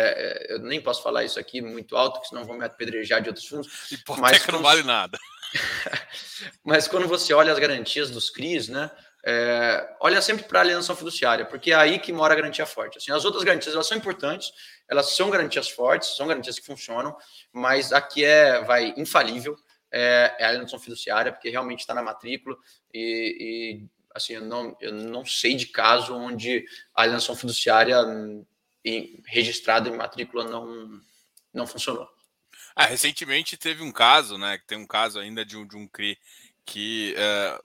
[0.49, 3.29] é, eu nem posso falar isso aqui muito alto, porque senão vão me apedrejar de
[3.29, 3.91] outros fundos.
[3.91, 5.19] Hipoteca mas não vale nada.
[6.65, 8.89] mas quando você olha as garantias dos CRIs, né?
[9.23, 12.97] É, olha sempre para a alienação fiduciária, porque é aí que mora a garantia forte.
[12.97, 14.51] Assim, as outras garantias elas são importantes,
[14.89, 17.15] elas são garantias fortes, são garantias que funcionam,
[17.53, 19.55] mas aqui é vai infalível
[19.91, 22.57] é, é a alienação fiduciária, porque realmente está na matrícula
[22.91, 27.97] e, e, assim eu não, eu não sei de caso onde a alienação fiduciária
[28.83, 31.01] em, registrada em matrícula não
[31.53, 32.07] não funcionou.
[32.75, 34.57] Ah, recentemente teve um caso, né?
[34.65, 36.17] Tem um caso ainda de um, de um CRI
[36.65, 37.63] que uh,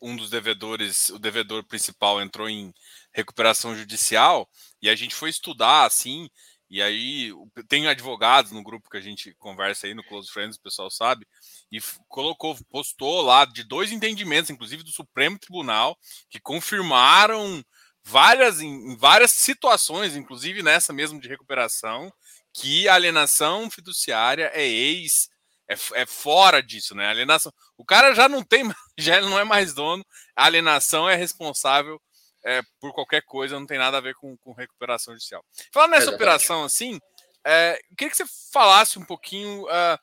[0.00, 2.72] um dos devedores, o devedor principal, entrou em
[3.12, 4.48] recuperação judicial
[4.80, 6.30] e a gente foi estudar assim.
[6.74, 7.30] E aí
[7.68, 11.24] tem advogados no grupo que a gente conversa aí no Close Friends, o pessoal sabe,
[11.70, 15.96] e colocou, postou lá de dois entendimentos, inclusive do Supremo Tribunal,
[16.28, 17.64] que confirmaram
[18.02, 22.12] várias em várias situações, inclusive nessa mesmo de recuperação,
[22.52, 25.28] que a alienação fiduciária é ex
[25.70, 27.06] é, é fora disso, né?
[27.06, 27.52] A alienação.
[27.78, 28.64] O cara já não tem,
[28.98, 30.04] já não é mais dono.
[30.34, 32.02] A alienação é responsável
[32.44, 35.44] é, por qualquer coisa, não tem nada a ver com, com recuperação judicial.
[35.72, 36.22] Falando nessa Exatamente.
[36.22, 37.00] operação assim,
[37.44, 39.64] é, eu queria que você falasse um pouquinho.
[39.64, 39.98] Uh,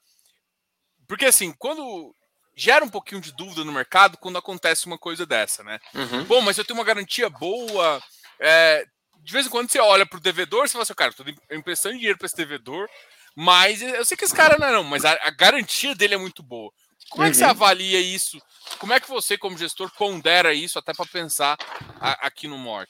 [1.07, 2.15] porque assim, quando
[2.55, 5.79] gera um pouquinho de dúvida no mercado quando acontece uma coisa dessa, né?
[5.93, 6.23] Uhum.
[6.25, 8.01] Bom, mas eu tenho uma garantia boa.
[8.39, 8.85] É,
[9.23, 11.95] de vez em quando você olha para o devedor, você fala assim, cara, estou emprestando
[11.95, 12.87] dinheiro para esse devedor,
[13.35, 16.17] mas eu sei que esse cara não é, não, mas a, a garantia dele é
[16.17, 16.71] muito boa.
[17.11, 17.49] Como é que você uhum.
[17.49, 18.41] avalia isso?
[18.79, 21.57] Como é que você, como gestor, pondera isso até para pensar
[21.99, 22.89] a, aqui no MORC?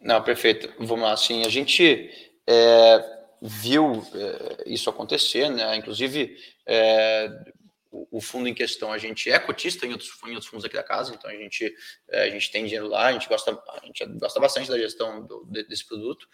[0.00, 0.72] Não, perfeito.
[0.78, 2.10] Vamos lá, assim, a gente
[2.44, 5.76] é, viu é, isso acontecer, né?
[5.76, 6.36] Inclusive,
[6.66, 7.30] é,
[7.88, 10.74] o, o, fundo em questão, a gente é cotista em outros, em outros fundos aqui
[10.74, 11.72] da casa, então a gente,
[12.10, 15.24] é, a gente tem dinheiro lá, a gente gosta, a gente gosta bastante da gestão
[15.24, 16.28] do, desse produto.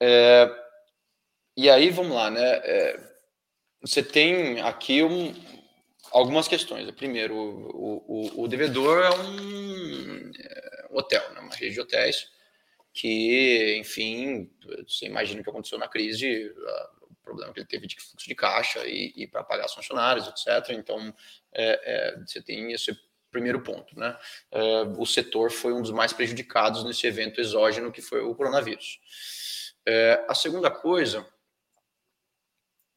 [0.00, 0.50] É,
[1.56, 2.60] e aí, vamos lá, né?
[3.80, 5.34] Você tem aqui um,
[6.12, 6.90] algumas questões.
[6.92, 11.40] Primeiro, o, o, o devedor é um é, hotel, né?
[11.40, 12.28] uma rede de hotéis
[12.92, 14.50] que, enfim,
[14.86, 16.52] você imagina o que aconteceu na crise,
[17.02, 20.26] o problema que ele teve de fluxo de caixa e, e para pagar os funcionários,
[20.26, 20.70] etc.
[20.70, 21.14] Então,
[21.52, 22.96] é, é, você tem esse
[23.30, 24.18] primeiro ponto, né?
[24.50, 28.98] É, o setor foi um dos mais prejudicados nesse evento exógeno que foi o coronavírus.
[29.86, 31.26] É, a segunda coisa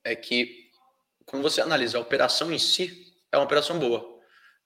[0.03, 0.62] é que,
[1.25, 4.13] quando você analisa a operação em si, é uma operação boa.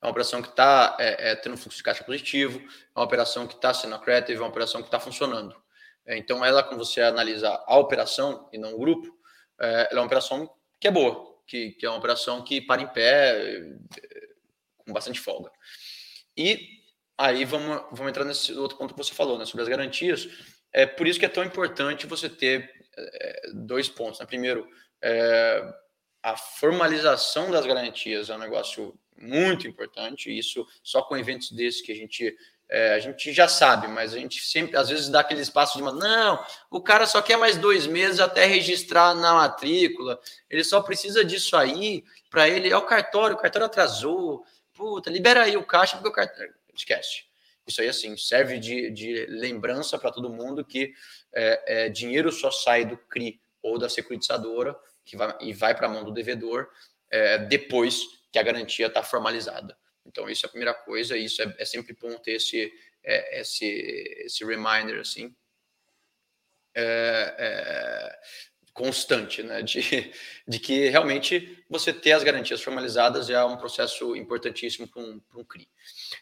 [0.01, 3.47] É uma operação que está é, é, tendo fluxo de caixa positivo, é uma operação
[3.47, 5.55] que está sendo accretive, é uma operação que está funcionando.
[6.05, 9.18] É, então, ela, quando você analisa a operação e não o grupo,
[9.60, 10.49] é, ela é uma operação
[10.80, 13.78] que é boa, que, que é uma operação que para em pé é,
[14.78, 15.51] com bastante folga.
[16.36, 16.78] E
[17.18, 20.30] aí vamos, vamos entrar nesse outro ponto que você falou, né, sobre as garantias.
[20.72, 24.20] É por isso que é tão importante você ter é, dois pontos.
[24.20, 24.26] Né?
[24.26, 24.68] Primeiro,
[25.01, 25.74] é,
[26.28, 30.38] a formalização das garantias é um negócio muito importante.
[30.38, 32.38] Isso só com eventos desses que a gente
[32.70, 35.84] é, a gente já sabe, mas a gente sempre às vezes dá aquele espaço de
[35.86, 40.20] não, o cara só quer mais dois meses até registrar na matrícula.
[40.50, 42.70] Ele só precisa disso aí para ele.
[42.70, 44.44] É o cartório, o cartório atrasou.
[44.74, 47.24] Puta, libera aí o caixa porque o cartório esquece.
[47.66, 50.94] Isso aí assim serve de, de lembrança para todo mundo que
[51.34, 55.88] é, é, dinheiro só sai do CRI ou da securitizadora que vai, e vai para
[55.88, 56.68] a mão do devedor
[57.10, 58.01] é, depois
[58.32, 59.76] que a garantia está formalizada.
[60.05, 62.72] Então, isso é a primeira coisa, e isso é, é sempre bom ter esse,
[63.03, 63.66] é, esse,
[64.26, 65.36] esse reminder, assim,
[66.76, 68.20] é, é,
[68.74, 70.12] constante, né, de,
[70.47, 75.43] de que realmente você ter as garantias formalizadas é um processo importantíssimo para um, um
[75.43, 75.68] CRI.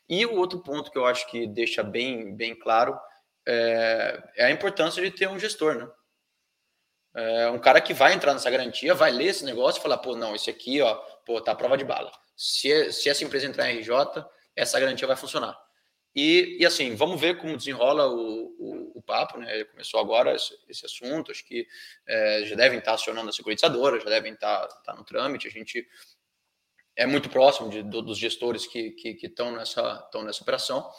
[0.07, 2.97] E o outro ponto que eu acho que deixa bem, bem claro
[3.45, 5.87] é, é a importância de ter um gestor, né?
[7.15, 10.15] É um cara que vai entrar nessa garantia, vai ler esse negócio e falar, pô,
[10.15, 10.95] não, esse aqui, ó,
[11.25, 12.11] pô, tá prova de bala.
[12.35, 15.57] Se, se essa empresa entrar em RJ, essa garantia vai funcionar.
[16.13, 19.63] E, e assim, vamos ver como desenrola o, o, o papo, né?
[19.65, 21.67] Começou agora esse, esse assunto, acho que
[22.07, 25.85] é, já devem estar acionando a securitizadora, já devem estar, estar no trâmite, a gente
[26.95, 30.89] é muito próximo de, dos gestores que estão que, que nessa, nessa operação.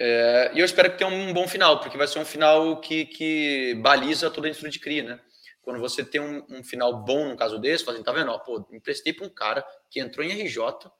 [0.00, 3.06] É, e eu espero que tenha um bom final, porque vai ser um final que,
[3.06, 5.20] que baliza toda a indústria de CRI, né?
[5.60, 8.30] Quando você tem um, um final bom no caso desse, fazendo, tá vendo?
[8.30, 10.90] Ó, pô, emprestei para um cara que entrou em RJ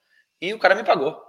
[0.41, 1.29] e o cara me pagou.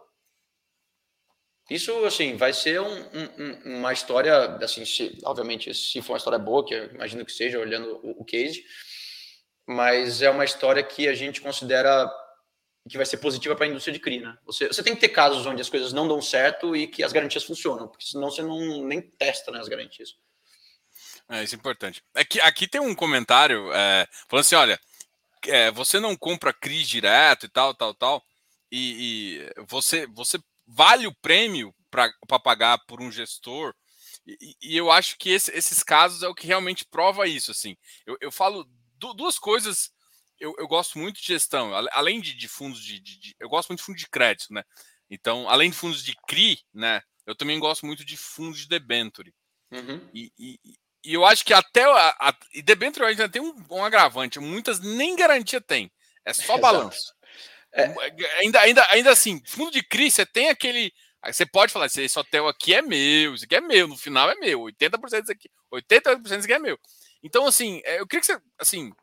[1.70, 6.40] Isso, assim, vai ser um, um, uma história, assim, se, obviamente, se for uma história
[6.40, 8.64] boa, que imagino que seja, olhando o, o case,
[9.68, 12.12] mas é uma história que a gente considera
[12.90, 14.20] que vai ser positiva para a indústria de CRI.
[14.20, 14.38] Né?
[14.46, 17.14] Você, você tem que ter casos onde as coisas não dão certo e que as
[17.14, 20.16] garantias funcionam, porque senão você não nem testa né, as garantias.
[21.30, 22.04] É, isso é importante.
[22.14, 24.80] Aqui, aqui tem um comentário é, falando assim: olha,
[25.46, 28.26] é, você não compra CRI direto e tal, tal, tal,
[28.72, 32.12] e, e você, você vale o prêmio para
[32.44, 33.74] pagar por um gestor.
[34.28, 37.52] E, eu acho que esse, esses casos é o que realmente prova isso.
[37.52, 37.76] Assim,
[38.06, 38.68] eu, eu falo
[39.16, 39.92] duas coisas
[40.40, 43.70] eu, eu gosto muito de gestão, além de, de fundos de, de, de, Eu gosto
[43.70, 44.64] muito de fundos de crédito, né?
[45.10, 47.02] Então, além de fundos de CRI, né?
[47.26, 49.34] Eu também gosto muito de fundos de debenture.
[49.72, 50.10] Uhum.
[50.14, 50.60] E, e,
[51.04, 51.84] e, eu acho que até.
[51.84, 55.92] A, a, e debenture ainda tem um, um, agravante, muitas nem garantia tem.
[56.26, 57.14] É só balanço.
[57.72, 57.86] É.
[58.40, 60.92] Ainda, ainda, ainda assim, fundo de CRI, você tem aquele.
[61.26, 64.36] Você pode falar, esse hotel aqui é meu, isso aqui é meu, no final é
[64.36, 66.80] meu, 80% disso aqui, 80% disso aqui é meu.
[67.22, 68.94] Então, assim, é, eu queria que você, assim,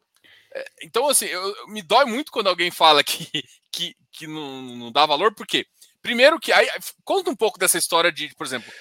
[0.83, 3.29] então, assim, eu, me dói muito quando alguém fala que,
[3.71, 5.67] que, que não, não dá valor, porque,
[6.03, 6.69] primeiro, que aí,
[7.05, 8.73] conta um pouco dessa história de, por exemplo,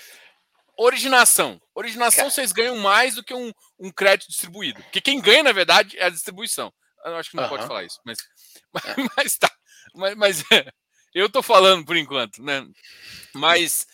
[0.78, 1.62] originação.
[1.74, 4.82] Originação vocês ganham mais do que um, um crédito distribuído.
[4.84, 6.74] Porque quem ganha, na verdade, é a distribuição.
[7.04, 7.50] Eu acho que não uhum.
[7.50, 8.18] pode falar isso, mas,
[8.74, 8.96] mas, é.
[9.16, 9.52] mas tá.
[9.94, 10.72] Mas, mas é,
[11.14, 12.66] eu tô falando por enquanto, né?
[13.34, 13.88] Mas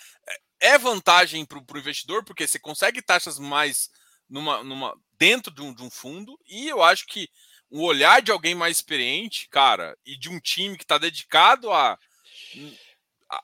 [0.62, 3.90] é, é vantagem para o investidor, porque você consegue taxas mais
[4.30, 7.30] numa, numa, dentro de um, de um fundo, e eu acho que
[7.72, 11.98] o olhar de alguém mais experiente, cara, e de um time que está dedicado a,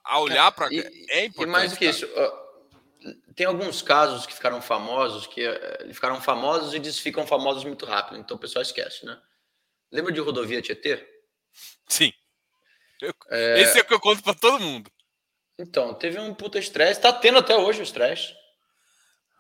[0.04, 0.68] a olhar para.
[1.10, 1.44] É importante.
[1.44, 2.06] E mais do que isso,
[3.36, 7.86] tem alguns casos que ficaram famosos, que uh, ficaram famosos e eles ficam famosos muito
[7.86, 9.18] rápido, então o pessoal esquece, né?
[9.92, 11.08] Lembra de rodovia Tietê?
[11.88, 12.12] Sim.
[13.02, 13.62] Eu, é...
[13.62, 14.92] Esse é o que eu conto para todo mundo.
[15.58, 18.34] Então, teve um puta estresse, tá tendo até hoje o estresse.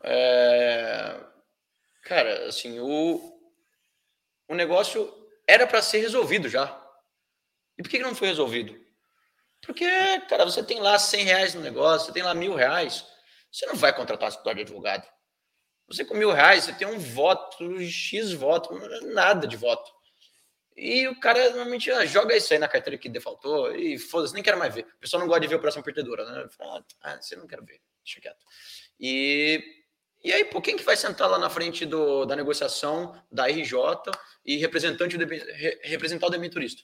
[0.03, 1.19] É...
[2.03, 3.36] Cara, assim, o,
[4.47, 5.13] o negócio
[5.45, 6.83] era para ser resolvido já.
[7.77, 8.79] E por que não foi resolvido?
[9.61, 9.85] Porque,
[10.29, 13.05] cara, você tem lá 100 reais no negócio, você tem lá mil reais,
[13.51, 15.07] você não vai contratar escritório de advogado.
[15.87, 18.73] Você com mil reais, você tem um voto, X voto,
[19.13, 19.89] nada de voto.
[20.75, 24.43] E o cara normalmente ah, joga isso aí na carteira que defaultou e foda-se, nem
[24.43, 24.85] quero mais ver.
[24.85, 26.47] O pessoal não gosta de ver operação perdedora, né?
[27.01, 28.45] Ah, você não quer ver, deixa quieto.
[28.99, 29.63] E
[30.23, 33.77] e aí, pô, quem que vai sentar lá na frente do, da negociação da RJ
[34.45, 35.25] e representante de,
[35.83, 36.83] representar o debenturista?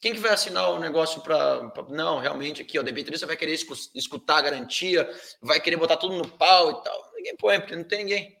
[0.00, 1.72] Quem que vai assinar o negócio para.
[1.88, 3.52] Não, realmente aqui, ó, o debenturista vai querer
[3.94, 5.08] escutar a garantia,
[5.42, 7.12] vai querer botar tudo no pau e tal.
[7.16, 8.38] Ninguém põe, porque não tem ninguém.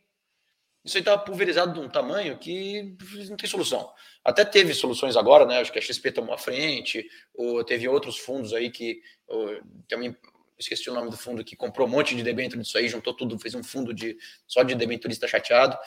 [0.84, 2.96] Isso aí estava pulverizado de um tamanho que
[3.28, 3.92] não tem solução.
[4.24, 5.58] Até teve soluções agora, né?
[5.58, 9.02] Acho que a XP tomou a frente, ou teve outros fundos aí que.
[9.26, 10.16] Ou, tem
[10.58, 13.38] esqueci o nome do fundo que comprou um monte de debênture disso aí, juntou tudo,
[13.38, 15.78] fez um fundo de só de debenturista chateado.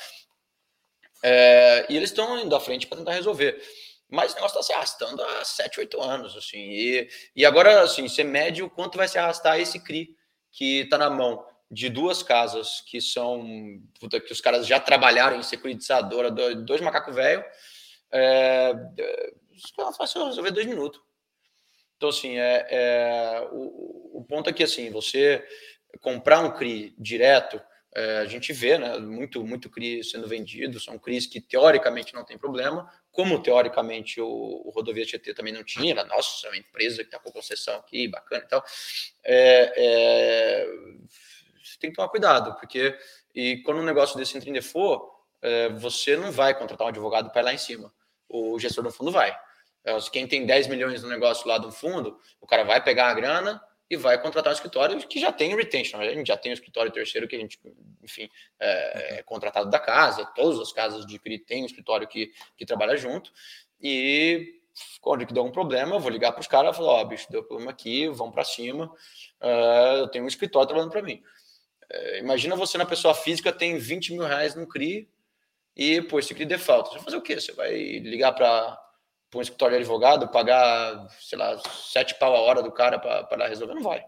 [1.24, 3.61] É, e eles estão indo à frente para tentar resolver.
[4.09, 6.57] Mas o negócio está se arrastando há 7, 8 anos, assim.
[6.57, 10.15] E, e agora, assim, você mede o quanto vai se arrastar esse CRI
[10.51, 13.82] que está na mão de duas casas que são
[14.28, 17.43] que os caras já trabalharam em securitizadora, dois macacos velho.
[18.11, 20.99] É, é fácil resolver dois minutos.
[22.02, 25.47] Então, assim, é, é o, o, ponto é que, assim, você
[25.99, 27.62] comprar um CRI direto,
[27.93, 32.26] é, a gente vê, né, muito, muito CRI sendo vendido, são CRIs que, teoricamente, não
[32.26, 36.58] tem problema, como, teoricamente, o, o Rodovia Tietê também não tinha, era, nossa, é uma
[36.58, 38.66] empresa que está com concessão aqui, bacana e tal,
[39.24, 40.68] é, é,
[41.80, 42.97] tem que tomar cuidado, porque
[43.36, 45.06] e quando um negócio desse entra em default,
[45.39, 47.93] é, você não vai contratar um advogado para ir lá em cima,
[48.28, 49.38] o gestor do fundo vai.
[49.84, 53.14] É, quem tem 10 milhões no negócio lá do fundo, o cara vai pegar a
[53.14, 56.00] grana e vai contratar um escritório que já tem retention.
[56.00, 57.60] A gente já tem um escritório terceiro que a gente,
[58.02, 60.26] enfim, é, é contratado da casa.
[60.34, 63.32] Todas as casas de CRI têm um escritório que, que trabalha junto.
[63.82, 64.62] E
[65.02, 67.06] quando que deu um problema, eu vou ligar para os caras e falar: Ó, oh,
[67.06, 68.86] bicho, deu problema aqui, vão para cima.
[69.42, 71.22] Uh, eu tenho um escritório trabalhando para mim.
[71.94, 75.10] Uh, imagina você na pessoa física tem 20 mil reais no CRI
[75.76, 76.88] e, pô, esse CRI default.
[76.88, 77.40] Você vai fazer o quê?
[77.40, 78.80] Você vai ligar para
[79.32, 83.48] para um escritório de advogado, pagar, sei lá, sete pau a hora do cara para
[83.48, 84.06] resolver, não vai.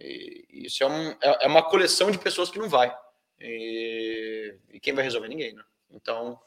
[0.00, 2.96] E, isso é, um, é, é, uma coleção de pessoas que não vai.
[3.38, 5.28] E, e quem vai resolver?
[5.28, 5.62] Ninguém, né?
[5.90, 6.40] Então,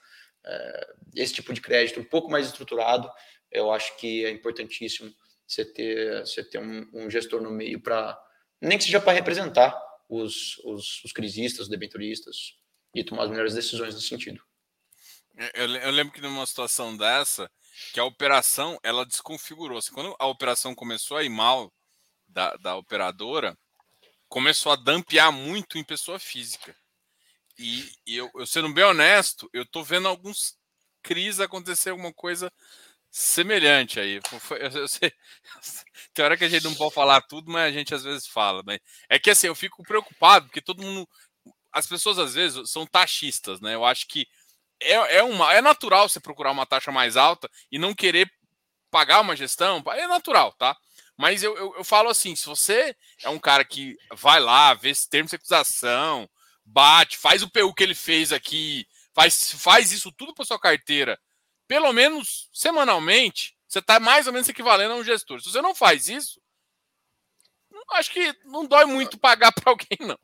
[0.43, 3.10] é, esse tipo de crédito um pouco mais estruturado,
[3.52, 5.14] eu acho que é importantíssimo
[5.45, 8.20] você ter, você ter um, um gestor no meio para,
[8.60, 9.80] nem que seja para representar
[10.10, 12.56] os, os, os crisistas, os debenturistas
[12.95, 14.41] e tomar as melhores decisões nesse sentido.
[15.53, 17.49] Eu, eu lembro que numa situação dessa,
[17.93, 19.77] que a operação ela desconfigurou.
[19.77, 21.71] Assim, quando a operação começou a ir mal
[22.27, 23.57] da, da operadora,
[24.27, 26.75] começou a dampear muito em pessoa física.
[27.57, 30.57] E, e eu, eu, sendo bem honesto, eu tô vendo alguns
[31.03, 32.51] CRIs acontecer alguma coisa
[33.09, 34.19] semelhante aí.
[34.73, 35.11] Eu sei,
[36.13, 38.63] tem hora que a gente não pode falar tudo, mas a gente às vezes fala.
[38.65, 38.79] Né?
[39.09, 41.07] É que assim, eu fico preocupado, porque todo mundo.
[41.73, 43.75] As pessoas às vezes são taxistas, né?
[43.75, 44.27] Eu acho que
[44.82, 48.32] é, é, uma, é natural você procurar uma taxa mais alta e não querer
[48.89, 49.84] pagar uma gestão.
[49.93, 50.75] É natural, tá?
[51.17, 54.89] Mas eu, eu, eu falo assim: se você é um cara que vai lá, vê
[54.89, 56.29] esse termo de acusação,
[56.65, 61.19] bate, faz o PU que ele fez aqui, faz, faz isso tudo para sua carteira
[61.71, 65.39] pelo menos semanalmente, você está mais ou menos equivalendo a um gestor.
[65.39, 66.38] Se você não faz isso,
[67.91, 70.19] acho que não dói muito pagar para alguém, não.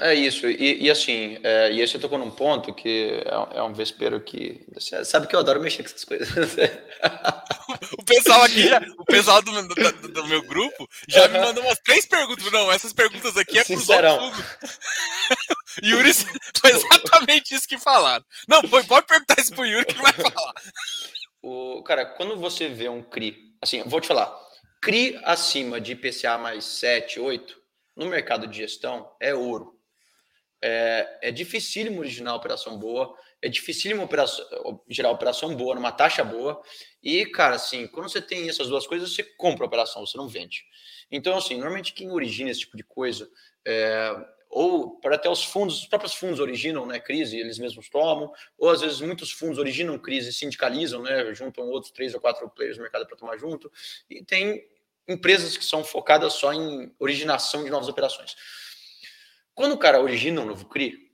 [0.00, 3.62] É isso, e, e assim, é, e aí você tocou num ponto que é, é
[3.62, 4.66] um vespeiro que.
[5.04, 6.28] Sabe que eu adoro mexer com essas coisas.
[7.96, 11.78] o pessoal aqui, já, o pessoal do, do, do, meu grupo, já me mandou umas
[11.78, 12.50] três perguntas.
[12.50, 14.44] Não, essas perguntas aqui é os outros.
[15.82, 18.24] Yuri foi exatamente isso que falaram.
[18.48, 20.54] Não, foi, pode perguntar isso pro Yuri que vai falar.
[21.40, 24.34] O, cara, quando você vê um CRI, assim, vou te falar,
[24.82, 27.56] CRI acima de IPCA mais 7, 8,
[27.96, 29.73] no mercado de gestão, é ouro.
[30.66, 34.46] É, é dificílimo originar operação boa, é dificílimo operação,
[34.88, 36.62] gerar operação boa numa taxa boa.
[37.02, 40.26] E, cara, assim, quando você tem essas duas coisas, você compra a operação, você não
[40.26, 40.64] vende.
[41.10, 43.28] Então, assim, normalmente quem origina esse tipo de coisa
[43.66, 44.16] é,
[44.48, 48.70] ou para até os fundos, os próprios fundos originam né, crise, eles mesmos tomam, ou
[48.70, 52.76] às vezes muitos fundos originam crise e sindicalizam, né, juntam outros três ou quatro players
[52.76, 53.70] no mercado para tomar junto,
[54.08, 54.64] e tem
[55.08, 58.36] empresas que são focadas só em originação de novas operações.
[59.54, 61.12] Quando o cara origina um novo CRI,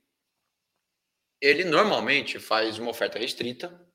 [1.39, 3.87] ele normalmente faz uma oferta restrita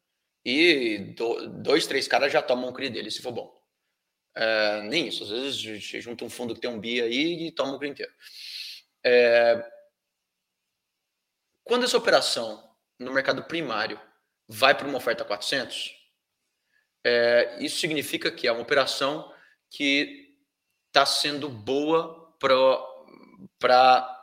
[0.45, 1.15] e
[1.63, 3.57] dois, três caras já tomam o CRI dele, se for bom.
[4.35, 5.57] É, nem isso, às vezes
[6.03, 8.13] junta um fundo que tem um BI aí e toma o CRI inteiro.
[9.05, 9.71] É,
[11.65, 14.01] quando essa operação no mercado primário
[14.49, 15.95] vai para uma oferta 400,
[17.05, 19.33] é, isso significa que é uma operação
[19.71, 20.37] que
[20.89, 22.37] está sendo boa
[23.59, 24.16] para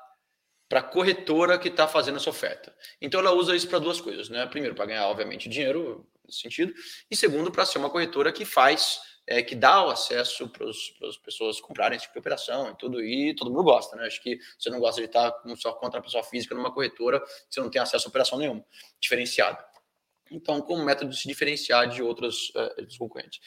[0.74, 2.76] para a corretora que está fazendo essa oferta.
[3.00, 4.44] Então ela usa isso para duas coisas, né?
[4.48, 6.74] Primeiro, para ganhar, obviamente, dinheiro nesse sentido,
[7.12, 11.18] e segundo, para ser uma corretora que faz é, que dá o acesso para as
[11.24, 14.08] pessoas comprarem esse tipo de operação e tudo, e todo mundo gosta, né?
[14.08, 17.24] Acho que você não gosta de estar com só contra a pessoa física numa corretora,
[17.48, 18.66] você não tem acesso a operação nenhuma,
[19.00, 19.64] diferenciada.
[20.32, 23.40] Então, como método de se diferenciar de outros uh, dos concorrentes.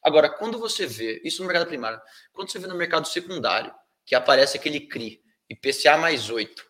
[0.00, 2.00] Agora, quando você vê, isso no mercado primário,
[2.32, 3.74] quando você vê no mercado secundário,
[4.06, 5.20] que aparece aquele CRI,
[5.50, 6.67] IPCA mais 8,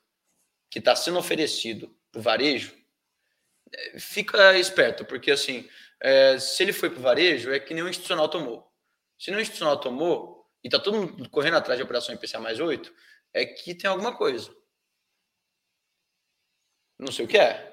[0.71, 2.77] que está sendo oferecido para o varejo,
[3.73, 5.69] é, fica esperto, porque assim,
[6.01, 8.71] é, se ele foi para o varejo, é que o institucional tomou.
[9.19, 12.93] Se o institucional tomou, e está todo mundo correndo atrás de operação IPCA mais 8,
[13.33, 14.55] é que tem alguma coisa.
[16.99, 17.69] Não sei o que é.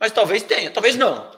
[0.00, 1.37] Mas talvez tenha, talvez não.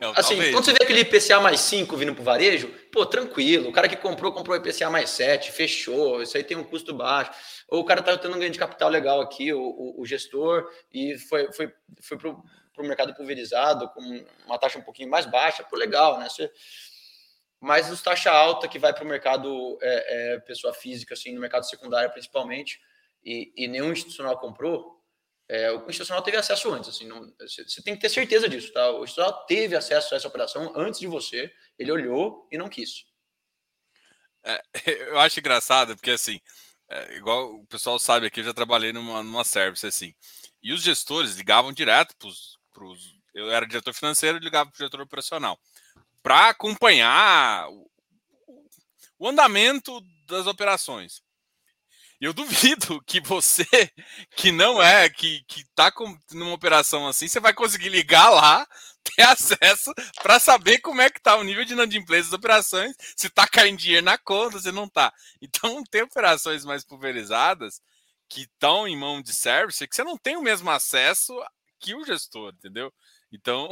[0.00, 0.54] Não, assim, talvez.
[0.54, 3.68] quando você vê aquele IPCA mais 5 vindo para o varejo, pô, tranquilo.
[3.68, 6.22] O cara que comprou, comprou IPCA mais 7, fechou.
[6.22, 7.32] Isso aí tem um custo baixo.
[7.68, 10.70] Ou o cara está tendo um ganho de capital legal aqui, o, o, o gestor,
[10.92, 12.34] e foi, foi, foi para
[12.80, 14.00] para o mercado pulverizado com
[14.46, 16.28] uma taxa um pouquinho mais baixa, por legal, né?
[16.28, 16.50] Você,
[17.60, 21.40] mas os taxa alta que vai para o mercado é, é, pessoa física, assim, no
[21.40, 22.80] mercado secundário principalmente,
[23.22, 24.99] e, e nenhum institucional comprou,
[25.52, 27.08] é, o institucional teve acesso antes, assim,
[27.40, 28.88] você tem que ter certeza disso, tá?
[28.92, 33.04] O institucional teve acesso a essa operação antes de você, ele olhou e não quis.
[34.44, 34.62] É,
[35.10, 36.40] eu acho engraçado, porque assim,
[36.88, 40.14] é, igual o pessoal sabe aqui, eu já trabalhei numa, numa service assim,
[40.62, 44.78] e os gestores ligavam direto para os eu era diretor financeiro e ligava para o
[44.78, 45.58] diretor operacional
[46.22, 47.90] para acompanhar o,
[49.18, 51.22] o andamento das operações.
[52.20, 53.64] Eu duvido que você,
[54.36, 58.66] que não é, que, que tá com numa operação assim, você vai conseguir ligar lá,
[59.02, 59.92] ter acesso
[60.22, 63.78] para saber como é que tá o nível de inadimplência das operações, se tá caindo
[63.78, 65.12] dinheiro na conta, se não tá.
[65.40, 67.80] Então, tem operações mais pulverizadas
[68.28, 71.34] que estão em mão de service que você não tem o mesmo acesso
[71.80, 72.92] que o gestor, entendeu?
[73.32, 73.70] Então,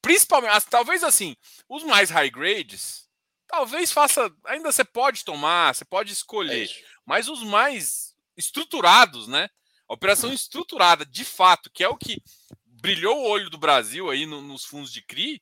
[0.00, 1.36] principalmente, talvez assim,
[1.68, 3.05] os mais high grades,
[3.46, 9.48] talvez faça, ainda você pode tomar, você pode escolher, é mas os mais estruturados, né?
[9.88, 12.20] A operação estruturada, de fato, que é o que
[12.64, 15.40] brilhou o olho do Brasil aí no, nos fundos de CRI,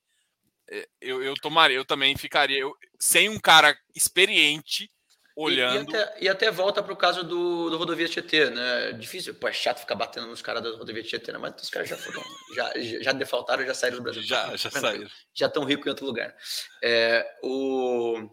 [0.70, 4.90] é, eu, eu tomaria, eu também ficaria eu, sem um cara experiente
[5.37, 5.91] olhando.
[5.91, 8.93] E, e, até, e até, volta para o caso do, do rodovia Tietê, né?
[8.93, 11.39] Difícil, pô, é chato ficar batendo nos caras da rodovia Tietê, né?
[11.39, 12.22] Mas os caras já foram,
[12.55, 14.22] já, já defaltaram, já saíram do Brasil.
[14.22, 15.09] Já, já saíram.
[15.32, 16.35] Já estão ricos em outro lugar.
[16.82, 18.28] É, o...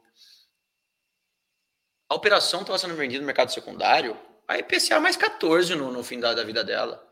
[2.10, 6.20] A operação estava sendo vendida no mercado secundário, a IPCA mais 14 no, no fim
[6.20, 7.08] da, da vida dela.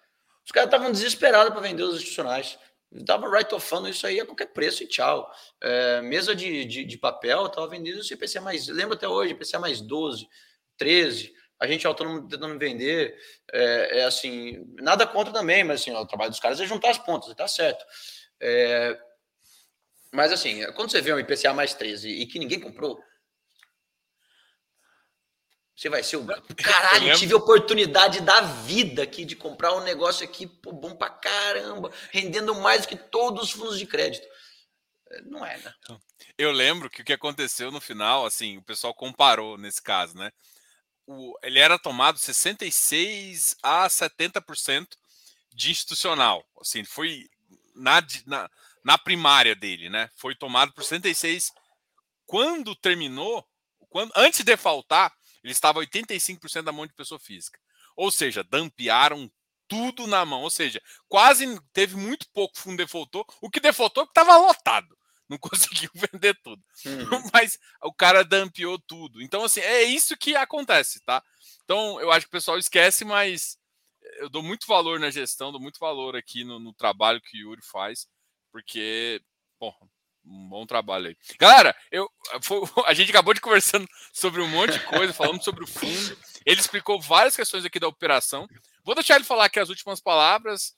[0.46, 2.60] Os caras estavam desesperados para vender os institucionais.
[2.92, 5.32] Dava write-offando isso aí a qualquer preço e tchau.
[5.62, 9.60] É, mesa de, de, de papel, estava vendendo esse IPCA mais, lembro até hoje, IPCA
[9.60, 10.28] mais 12,
[10.78, 13.16] 13, a gente autônomo tentando vender,
[13.52, 16.98] é, é, assim, nada contra também, mas assim, o trabalho dos caras é juntar as
[16.98, 17.86] pontas, tá certo.
[18.42, 18.98] É,
[20.12, 23.00] mas assim, quando você vê um IPCA mais 13 e que ninguém comprou,
[25.80, 26.26] você vai ser o.
[26.58, 31.10] Caralho, tive a oportunidade da vida aqui de comprar um negócio aqui, pô, bom pra
[31.10, 34.28] caramba, rendendo mais do que todos os fundos de crédito.
[35.10, 35.74] É, não é, né?
[36.38, 40.34] Eu lembro que o que aconteceu no final, assim, o pessoal comparou nesse caso, né?
[41.08, 44.86] O, ele era tomado 66 a 70%
[45.54, 46.46] de institucional.
[46.60, 47.26] Assim, foi
[47.74, 48.52] na, na,
[48.84, 50.10] na primária dele, né?
[50.18, 51.54] Foi tomado por 66.
[52.26, 53.48] Quando terminou,
[53.90, 57.60] quando, antes de faltar, ele estava 85% da mão de pessoa física.
[57.96, 59.32] Ou seja, dampearam
[59.68, 60.42] tudo na mão.
[60.42, 63.26] Ou seja, quase teve muito pouco fundo defaultou.
[63.42, 64.98] O que defaultou estava lotado.
[65.30, 66.62] Não conseguiu vender tudo.
[66.86, 67.24] Uhum.
[67.34, 69.22] Mas o cara dampeou tudo.
[69.22, 71.24] Então, assim, é isso que acontece, tá?
[71.64, 73.56] Então, eu acho que o pessoal esquece, mas
[74.18, 77.50] eu dou muito valor na gestão, dou muito valor aqui no, no trabalho que o
[77.50, 78.08] Yuri faz,
[78.52, 79.22] porque,
[79.60, 79.72] bom,
[80.30, 81.18] um bom trabalho aí.
[81.40, 82.10] Galera, eu,
[82.42, 86.18] foi, a gente acabou de conversando sobre um monte de coisa, falando sobre o fundo.
[86.46, 88.48] Ele explicou várias questões aqui da operação.
[88.84, 90.74] Vou deixar ele falar aqui as últimas palavras.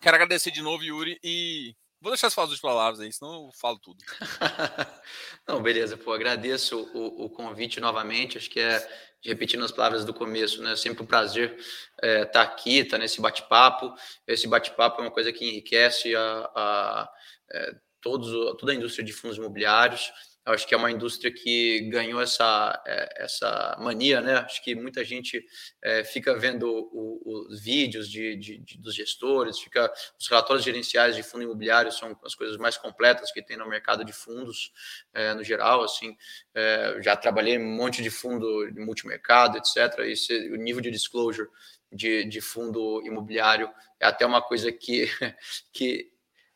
[0.00, 3.78] Quero agradecer de novo, Yuri, e vou deixar as últimas palavras aí, senão eu falo
[3.78, 4.02] tudo.
[5.46, 8.38] Não, beleza, pô, agradeço o, o, convite novamente.
[8.38, 8.88] Acho que é,
[9.22, 10.74] repetindo as palavras do começo, né?
[10.74, 11.68] Sempre um prazer estar
[12.02, 13.94] é, tá aqui, estar tá nesse bate-papo.
[14.26, 17.12] Esse bate-papo é uma coisa que enriquece a, a
[17.52, 20.12] é, todos, toda a indústria de fundos imobiliários.
[20.44, 24.38] Eu acho que é uma indústria que ganhou essa, é, essa mania, né?
[24.38, 25.40] Acho que muita gente
[25.80, 26.90] é, fica vendo
[27.24, 32.18] os vídeos de, de, de, dos gestores, fica os relatórios gerenciais de fundo imobiliário são
[32.24, 34.72] as coisas mais completas que tem no mercado de fundos
[35.14, 35.84] é, no geral.
[35.84, 36.16] Assim,
[36.52, 40.00] é, já trabalhei um monte de fundo de multimercado, etc.
[40.00, 41.48] E o nível de disclosure
[41.92, 45.08] de, de fundo imobiliário é até uma coisa que,
[45.72, 46.11] que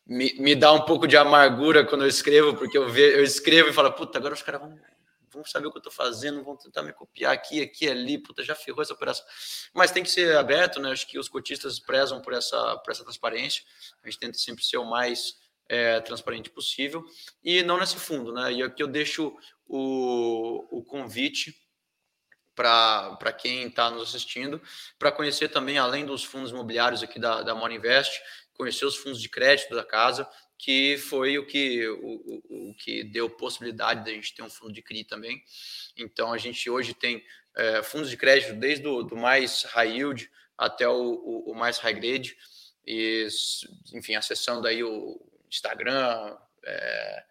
[0.07, 3.70] me, me dá um pouco de amargura quando eu escrevo, porque eu, ve, eu escrevo
[3.70, 4.78] e falo, puta, agora os caras vão,
[5.32, 8.44] vão saber o que eu estou fazendo, vão tentar me copiar aqui, aqui, ali, puta,
[8.44, 9.26] já ferrou essa operação.
[9.74, 10.92] Mas tem que ser aberto, né?
[10.92, 13.64] Acho que os cotistas prezam por essa, por essa transparência.
[14.02, 15.36] A gente tenta sempre ser o mais
[15.68, 17.04] é, transparente possível.
[17.42, 18.52] E não nesse fundo, né?
[18.52, 19.36] E aqui eu deixo
[19.66, 21.54] o, o convite
[22.54, 24.62] para quem está nos assistindo,
[24.98, 28.18] para conhecer também, além dos fundos imobiliários aqui da, da Mora Invest,
[28.57, 30.28] conhecer os fundos de crédito da casa,
[30.59, 34.82] que foi o que, o, o, que deu possibilidade da gente ter um fundo de
[34.82, 35.42] CRI também.
[35.96, 37.22] Então, a gente hoje tem
[37.54, 41.94] é, fundos de crédito desde o mais high yield até o, o, o mais high
[41.94, 42.36] grade,
[42.86, 43.26] e,
[43.92, 47.24] enfim, acessando aí o Instagram, é,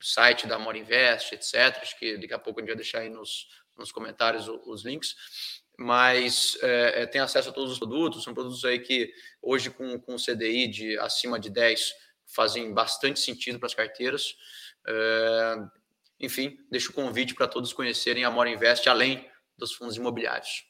[0.00, 1.78] site da More Invest, etc.
[1.80, 4.84] Acho que daqui a pouco a gente vai deixar aí nos, nos comentários os, os
[4.84, 9.98] links mas é, tem acesso a todos os produtos, são produtos aí que hoje com,
[9.98, 11.92] com CDI de acima de 10
[12.34, 14.36] fazem bastante sentido para as carteiras.
[14.86, 15.56] É,
[16.20, 20.64] enfim, deixo o convite para todos conhecerem a Mora Invest, além dos fundos imobiliários.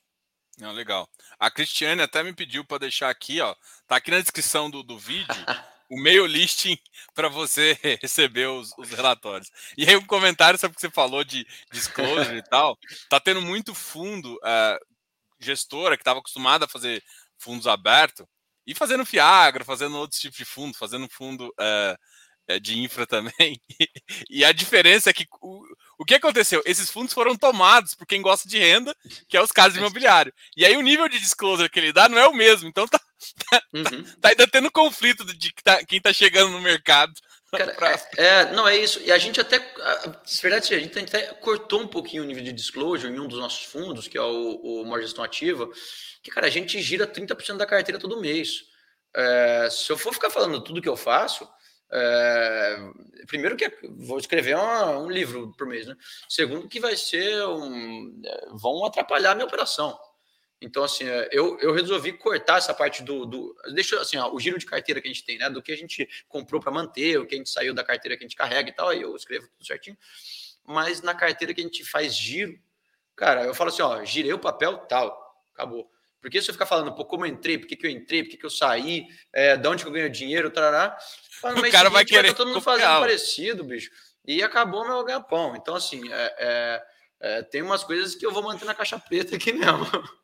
[0.58, 1.08] Não, legal.
[1.38, 3.54] A Cristiane até me pediu para deixar aqui, ó.
[3.86, 5.26] Tá aqui na descrição do, do vídeo
[5.92, 6.78] o meio listing
[7.14, 9.50] para você receber os, os, relatórios.
[9.76, 12.78] E aí um comentário sobre o que você falou de disclosure e tal.
[13.10, 14.91] Tá tendo muito fundo, uh,
[15.44, 17.02] gestora que estava acostumada a fazer
[17.38, 18.26] fundos abertos
[18.66, 21.96] e fazendo Fiagra, fazendo outros tipos de fundo, fazendo fundo é,
[22.60, 23.60] de infra também.
[24.30, 25.62] e a diferença é que o,
[25.98, 26.62] o que aconteceu?
[26.64, 28.94] Esses fundos foram tomados por quem gosta de renda,
[29.28, 30.34] que é os casos imobiliários.
[30.56, 32.68] E aí o nível de disclosure que ele dá não é o mesmo.
[32.68, 33.00] Então tá,
[33.50, 33.84] tá, uhum.
[33.84, 37.12] tá, tá ainda tendo conflito de tá, quem tá chegando no mercado
[37.78, 38.98] Cara, é, é, não é isso.
[39.02, 42.52] E a gente até, na verdade, a gente até cortou um pouquinho o nível de
[42.52, 45.68] disclosure em um dos nossos fundos, que é o, o Maior Gestão Ativa,
[46.22, 48.64] que, cara, a gente gira 30% da carteira todo mês.
[49.14, 51.46] É, se eu for ficar falando tudo que eu faço,
[51.92, 52.76] é,
[53.26, 55.94] primeiro que vou escrever uma, um livro por mês, né?
[56.30, 59.98] Segundo que vai ser um, é, vão atrapalhar a minha operação.
[60.62, 63.26] Então, assim, é, eu, eu resolvi cortar essa parte do.
[63.26, 65.50] do deixa assim, ó, o giro de carteira que a gente tem, né?
[65.50, 68.22] Do que a gente comprou para manter, o que a gente saiu da carteira que
[68.24, 69.98] a gente carrega e tal, aí eu escrevo tudo certinho.
[70.64, 72.56] Mas na carteira que a gente faz giro,
[73.16, 75.90] cara, eu falo assim, ó, girei o papel, tal, acabou.
[76.20, 78.30] Porque se eu ficar falando, pô, como eu entrei, por que, que eu entrei, por
[78.30, 80.96] que, que eu saí, é, de onde que eu ganho dinheiro, tarará,
[81.42, 82.22] o cara vai querer.
[82.22, 83.90] Vai tá todo mundo fazendo parecido, bicho.
[84.24, 85.56] E acabou meu ganha-pão.
[85.56, 86.82] Então, assim, é, é,
[87.20, 89.84] é, tem umas coisas que eu vou manter na caixa preta aqui mesmo.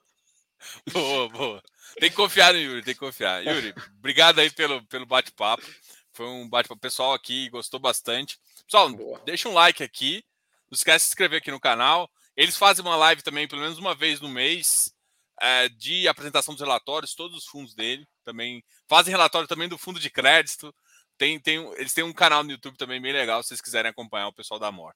[0.93, 1.63] Boa, boa.
[1.99, 3.45] Tem que confiar no Yuri, tem que confiar.
[3.47, 5.65] Yuri, obrigado aí pelo, pelo bate-papo.
[6.13, 8.39] Foi um bate-papo pessoal aqui, gostou bastante.
[8.65, 9.21] Pessoal, Boa.
[9.25, 10.25] deixa um like aqui.
[10.71, 12.11] Não esquece de se inscrever aqui no canal.
[12.37, 14.93] Eles fazem uma live também, pelo menos uma vez no mês,
[15.41, 18.07] é, de apresentação dos relatórios, todos os fundos dele.
[18.25, 20.75] Também fazem relatório também do fundo de crédito.
[21.17, 24.29] Tem, tem, eles têm um canal no YouTube também bem legal, se vocês quiserem acompanhar
[24.29, 24.95] o pessoal da Amor.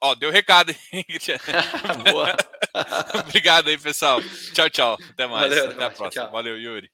[0.00, 1.04] Ó, deu recado, hein?
[2.10, 2.36] Boa.
[3.28, 4.20] Obrigado aí, pessoal.
[4.52, 4.98] Tchau, tchau.
[5.10, 5.48] Até mais.
[5.48, 6.24] Valeu, Até a próxima.
[6.24, 6.32] Tchau.
[6.32, 6.90] Valeu, Yuri.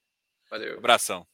[0.51, 0.78] Valeu.
[0.78, 1.32] Abração.